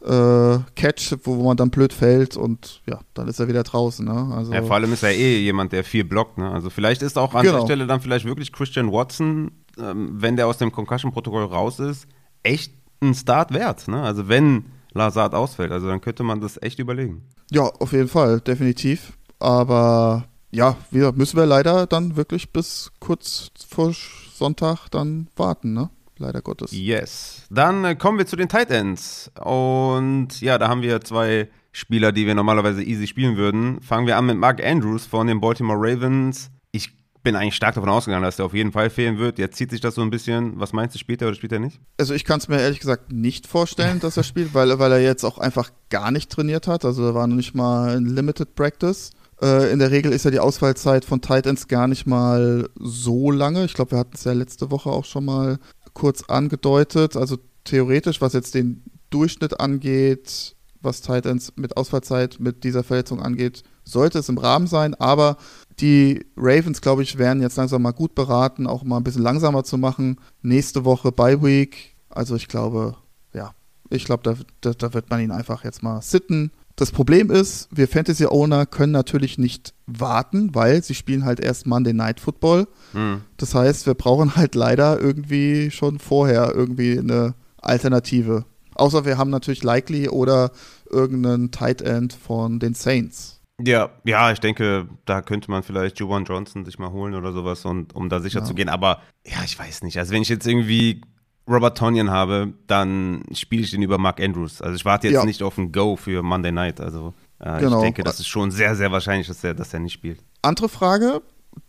[0.00, 4.04] äh, Catch, wo, wo man dann blöd fällt und ja, dann ist er wieder draußen.
[4.04, 4.34] Ne?
[4.34, 6.36] Also, Ja, vor allem ist er eh jemand, der viel blockt.
[6.38, 6.50] Ne?
[6.50, 7.58] Also vielleicht ist auch an Genau.
[7.60, 12.06] der Stelle dann vielleicht wirklich Christian Watson, ähm, wenn der aus dem Concussion-Protokoll raus ist,
[12.42, 13.88] echt ein Start wert.
[13.88, 14.02] Ne?
[14.02, 17.22] Also wenn Lazard ausfällt, also dann könnte man das echt überlegen.
[17.50, 19.14] ja, auf jeden Fall, definitiv.
[19.38, 23.92] Aber ja, wir müssen wir leider dann wirklich bis kurz vor
[24.34, 25.90] Sonntag dann warten, ne?
[26.18, 26.70] Leider Gottes.
[26.72, 27.42] Yes.
[27.50, 29.30] Dann äh, kommen wir zu den Tight Ends.
[29.42, 33.80] Und ja, da haben wir zwei Spieler, die wir normalerweise easy spielen würden.
[33.80, 36.50] Fangen wir an mit Mark Andrews von den Baltimore Ravens.
[36.70, 36.92] Ich
[37.24, 39.38] bin eigentlich stark davon ausgegangen, dass der auf jeden Fall fehlen wird.
[39.38, 40.60] Jetzt zieht sich das so ein bisschen.
[40.60, 41.80] Was meinst du, spielt er oder spielt er nicht?
[41.98, 45.00] Also ich kann es mir ehrlich gesagt nicht vorstellen, dass er spielt, weil, weil er
[45.00, 46.84] jetzt auch einfach gar nicht trainiert hat.
[46.84, 49.10] Also er war noch nicht mal in Limited Practice.
[49.44, 53.66] Äh, in der Regel ist ja die Ausfallzeit von Titans gar nicht mal so lange.
[53.66, 55.58] Ich glaube, wir hatten es ja letzte Woche auch schon mal
[55.92, 57.14] kurz angedeutet.
[57.14, 63.64] Also theoretisch, was jetzt den Durchschnitt angeht, was Titans mit Ausfallzeit mit dieser Verletzung angeht,
[63.84, 65.36] sollte es im Rahmen sein, aber
[65.78, 69.64] die Ravens, glaube ich, wären jetzt langsam mal gut beraten, auch mal ein bisschen langsamer
[69.64, 70.20] zu machen.
[70.42, 71.96] Nächste Woche Bye Week.
[72.08, 72.96] Also ich glaube,
[73.34, 73.52] ja,
[73.90, 76.50] ich glaube, da, da, da, wird man ihn einfach jetzt mal sitten.
[76.76, 81.92] Das Problem ist, wir Fantasy-Owner können natürlich nicht warten, weil sie spielen halt erst Monday
[81.92, 82.66] Night Football.
[82.92, 83.20] Hm.
[83.36, 88.44] Das heißt, wir brauchen halt leider irgendwie schon vorher irgendwie eine Alternative.
[88.74, 90.50] Außer wir haben natürlich Likely oder
[90.90, 93.40] irgendeinen Tight End von den Saints.
[93.62, 97.64] Ja, ja, ich denke, da könnte man vielleicht Juwan Johnson sich mal holen oder sowas,
[97.64, 98.44] und, um da sicher ja.
[98.44, 98.68] zu gehen.
[98.68, 99.96] Aber ja, ich weiß nicht.
[99.96, 101.02] Also wenn ich jetzt irgendwie
[101.46, 104.62] Robert Tonyan habe, dann spiele ich den über Mark Andrews.
[104.62, 105.24] Also ich warte jetzt ja.
[105.24, 106.80] nicht auf ein Go für Monday Night.
[106.80, 107.78] Also äh, genau.
[107.78, 110.20] ich denke, das ist schon sehr, sehr wahrscheinlich, dass er, dass er nicht spielt.
[110.42, 111.20] Andere Frage,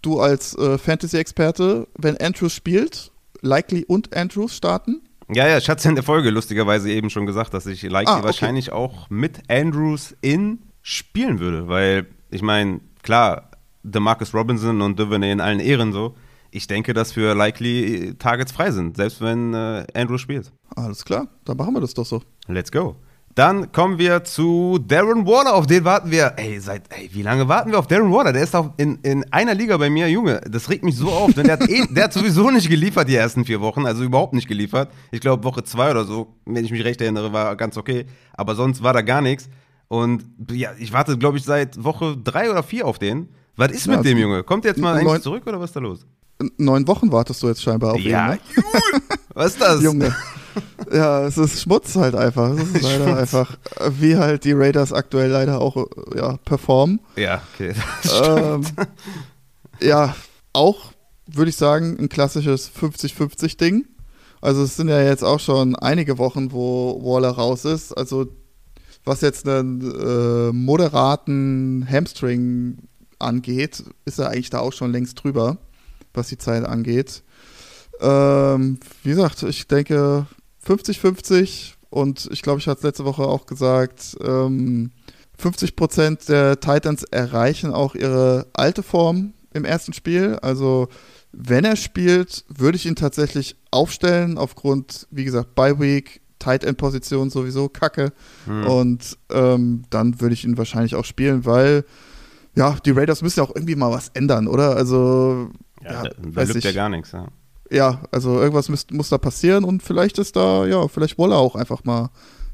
[0.01, 3.11] du als äh, Fantasy-Experte, wenn Andrews spielt,
[3.41, 5.01] Likely und Andrews starten?
[5.27, 8.07] Ja, ja, ich hatte es in der Folge lustigerweise eben schon gesagt, dass ich Likely
[8.07, 8.25] ah, okay.
[8.25, 13.49] wahrscheinlich auch mit Andrews in spielen würde, weil ich meine, klar,
[13.83, 16.15] DeMarcus Robinson und Duvernay in allen Ehren so.
[16.55, 20.53] Ich denke, dass für Likely Targets frei sind, selbst wenn äh, Andrew spielt.
[20.73, 22.21] Alles klar, dann machen wir das doch so.
[22.47, 22.95] Let's go.
[23.35, 26.31] Dann kommen wir zu Darren Waller, auf den warten wir.
[26.37, 28.31] Ey, seit, ey, wie lange warten wir auf Darren Waller?
[28.31, 30.39] Der ist auch in, in einer Liga bei mir, Junge.
[30.49, 31.33] Das regt mich so auf.
[31.33, 34.31] Denn der, hat eh, der hat sowieso nicht geliefert die ersten vier Wochen, also überhaupt
[34.31, 34.89] nicht geliefert.
[35.11, 38.05] Ich glaube, Woche zwei oder so, wenn ich mich recht erinnere, war ganz okay.
[38.31, 39.49] Aber sonst war da gar nichts.
[39.89, 43.27] Und ja, ich warte, glaube ich, seit Woche drei oder vier auf den.
[43.57, 44.43] Was ist ja, mit dem Junge?
[44.43, 46.05] Kommt der jetzt mal eigentlich zurück oder was ist da los?
[46.57, 48.39] Neun Wochen wartest du jetzt scheinbar auf ja, ihn.
[48.55, 48.61] Ne?
[49.33, 49.81] was ist das?
[49.81, 50.13] Junge.
[50.91, 52.51] Ja, es ist Schmutz halt einfach.
[52.51, 53.17] Es ist leider Schmutz.
[53.17, 53.57] einfach,
[53.91, 56.99] wie halt die Raiders aktuell leider auch ja, performen.
[57.15, 57.73] Ja, okay.
[58.23, 58.63] Ähm,
[59.81, 60.15] ja,
[60.53, 60.93] auch
[61.27, 63.85] würde ich sagen, ein klassisches 50-50-Ding.
[64.41, 67.93] Also es sind ja jetzt auch schon einige Wochen, wo Waller raus ist.
[67.93, 68.27] Also
[69.03, 72.77] was jetzt einen äh, moderaten Hamstring
[73.19, 75.57] angeht, ist er eigentlich da auch schon längst drüber,
[76.15, 77.23] was die Zeit angeht.
[77.99, 80.27] Ähm, wie gesagt, ich denke
[80.65, 84.91] 50-50 und ich glaube, ich hatte es letzte Woche auch gesagt, ähm,
[85.41, 90.37] 50% der Titans erreichen auch ihre alte Form im ersten Spiel.
[90.41, 90.87] Also
[91.31, 96.77] wenn er spielt, würde ich ihn tatsächlich aufstellen, aufgrund, wie gesagt, Bye Week, Tight End
[96.77, 98.13] Position sowieso kacke.
[98.45, 98.67] Hm.
[98.67, 101.85] Und ähm, dann würde ich ihn wahrscheinlich auch spielen, weil
[102.55, 104.75] ja, die Raiders müssen ja auch irgendwie mal was ändern, oder?
[104.75, 105.49] Also
[105.83, 107.27] ja, ja da, lügt ja gar nichts, ja.
[107.71, 111.55] Ja, also irgendwas muss, muss da passieren und vielleicht ist da, ja, vielleicht Wolle auch
[111.55, 112.09] einfach mal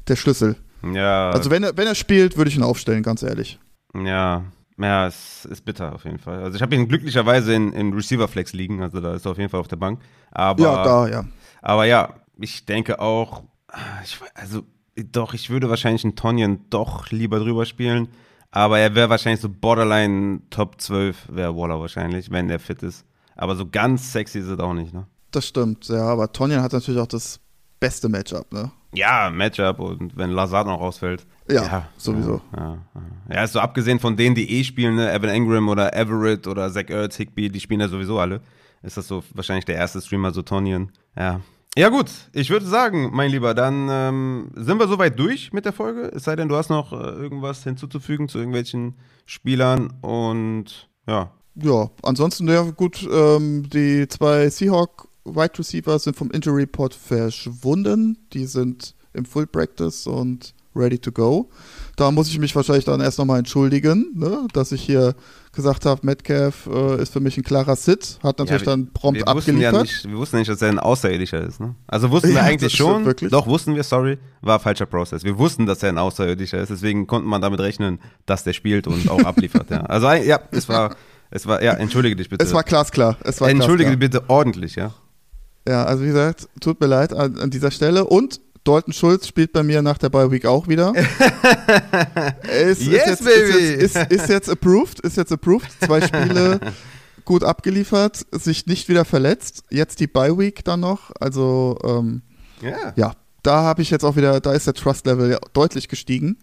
[0.08, 0.56] der Schlüssel.
[0.92, 1.30] Ja.
[1.30, 3.58] Also wenn er, wenn er spielt, würde ich ihn aufstellen, ganz ehrlich.
[3.94, 4.44] Ja,
[4.78, 6.42] ja, es ist bitter auf jeden Fall.
[6.42, 9.38] Also ich habe ihn glücklicherweise in, in Receiver Flex liegen, also da ist er auf
[9.38, 10.00] jeden Fall auf der Bank.
[10.30, 11.24] Aber, ja, da, ja.
[11.60, 13.42] Aber ja, ich denke auch,
[14.02, 14.62] ich, also
[14.96, 18.08] doch, ich würde wahrscheinlich einen Tonyan doch lieber drüber spielen.
[18.52, 23.04] Aber er wäre wahrscheinlich so Borderline Top 12 wäre Waller wahrscheinlich, wenn er fit ist.
[23.34, 25.06] Aber so ganz sexy ist es auch nicht, ne?
[25.30, 26.04] Das stimmt, ja.
[26.04, 27.40] Aber Tonyan hat natürlich auch das
[27.80, 28.70] beste Matchup, ne?
[28.94, 31.26] Ja, Matchup und wenn Lazard noch ausfällt.
[31.50, 32.42] Ja, ja sowieso.
[32.54, 35.10] Ja, ja, ja, ist so abgesehen von denen, die eh spielen, ne?
[35.10, 38.42] Evan Engram oder Everett oder Zach Ertz, Higby, die spielen ja sowieso alle.
[38.82, 40.92] Ist das so wahrscheinlich der erste Streamer, so Tonyan.
[41.16, 41.40] Ja,
[41.76, 45.72] ja gut, ich würde sagen, mein Lieber, dann ähm, sind wir soweit durch mit der
[45.72, 46.10] Folge.
[46.14, 48.94] Es sei denn, du hast noch äh, irgendwas hinzuzufügen zu irgendwelchen
[49.24, 51.32] Spielern und ja.
[51.54, 58.18] Ja, ansonsten, ja gut, ähm, die zwei Seahawk Wide Receiver sind vom Injury Report verschwunden.
[58.32, 61.50] Die sind im Full Practice und ready to go.
[61.96, 65.14] Da muss ich mich wahrscheinlich dann erst nochmal entschuldigen, ne, dass ich hier
[65.52, 68.92] gesagt habe, Metcalf äh, ist für mich ein klarer Sit, hat natürlich ja, wir, dann
[68.92, 69.74] prompt wir abgeliefert.
[69.74, 71.60] Ja nicht, wir wussten nicht, dass er ein Außerirdischer ist.
[71.60, 71.74] Ne?
[71.86, 73.30] Also wussten wir eigentlich schon, wirklich?
[73.30, 75.24] doch wussten wir, sorry, war falscher Prozess.
[75.24, 78.86] Wir wussten, dass er ein Außerirdischer ist, deswegen konnte man damit rechnen, dass der spielt
[78.86, 79.70] und auch abliefert.
[79.70, 79.82] ja.
[79.82, 80.96] Also ja, es war,
[81.30, 82.44] es war, ja, entschuldige dich bitte.
[82.44, 83.18] Es war glasklar.
[83.22, 84.94] Es war entschuldige dich bitte ordentlich, ja.
[85.68, 89.52] Ja, also wie gesagt, tut mir leid an, an dieser Stelle und Dalton Schulz spielt
[89.52, 90.92] bei mir nach der Bye Week auch wieder.
[92.44, 93.74] ist, yes, ist jetzt, baby!
[93.74, 95.68] Ist jetzt, ist, ist jetzt approved, ist jetzt approved.
[95.80, 96.60] Zwei Spiele
[97.24, 99.64] gut abgeliefert, sich nicht wieder verletzt.
[99.70, 101.10] Jetzt die Bye Week dann noch.
[101.18, 102.22] Also, ähm,
[102.62, 102.92] yeah.
[102.96, 103.12] ja,
[103.42, 106.38] da habe ich jetzt auch wieder, da ist der Trust Level deutlich gestiegen.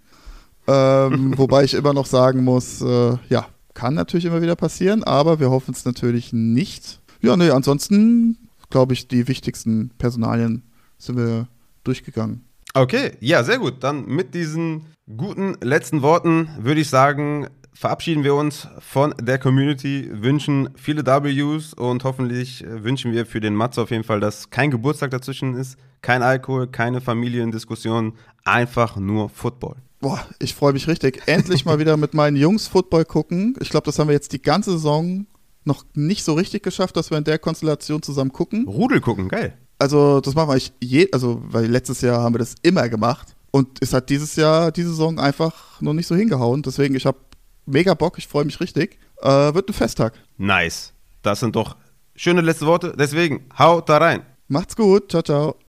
[0.68, 5.40] Ähm, wobei ich immer noch sagen muss, äh, ja, Kann natürlich immer wieder passieren, aber
[5.40, 7.00] wir hoffen es natürlich nicht.
[7.22, 8.38] Ja, nee, ansonsten
[8.70, 10.64] glaube ich, die wichtigsten Personalien
[10.98, 11.48] sind wir
[11.84, 12.46] durchgegangen.
[12.74, 13.84] Okay, ja, sehr gut.
[13.84, 14.86] Dann mit diesen
[15.18, 21.74] guten letzten Worten würde ich sagen, verabschieden wir uns von der Community, wünschen viele Ws
[21.74, 25.78] und hoffentlich wünschen wir für den Matze auf jeden Fall, dass kein Geburtstag dazwischen ist,
[26.02, 29.78] kein Alkohol, keine Familiendiskussion, einfach nur Football.
[30.02, 31.22] Boah, ich freue mich richtig.
[31.26, 33.56] Endlich mal wieder mit meinen Jungs Football gucken.
[33.60, 35.26] Ich glaube, das haben wir jetzt die ganze Saison
[35.66, 38.66] noch nicht so richtig geschafft, dass wir in der Konstellation zusammen gucken.
[38.68, 39.58] Rudel gucken, geil.
[39.80, 43.36] Also, das machen wir eigentlich je, also, weil letztes Jahr haben wir das immer gemacht.
[43.52, 46.62] Und es hat dieses Jahr, diese Saison einfach noch nicht so hingehauen.
[46.62, 47.18] Deswegen, ich habe
[47.66, 49.00] mega Bock, ich freue mich richtig.
[49.22, 50.14] Äh, wird ein Festtag.
[50.38, 50.94] Nice.
[51.24, 51.76] Das sind doch
[52.16, 52.94] schöne letzte Worte.
[52.98, 54.22] Deswegen, hau da rein.
[54.48, 55.12] Macht's gut.
[55.12, 55.56] Ciao, ciao.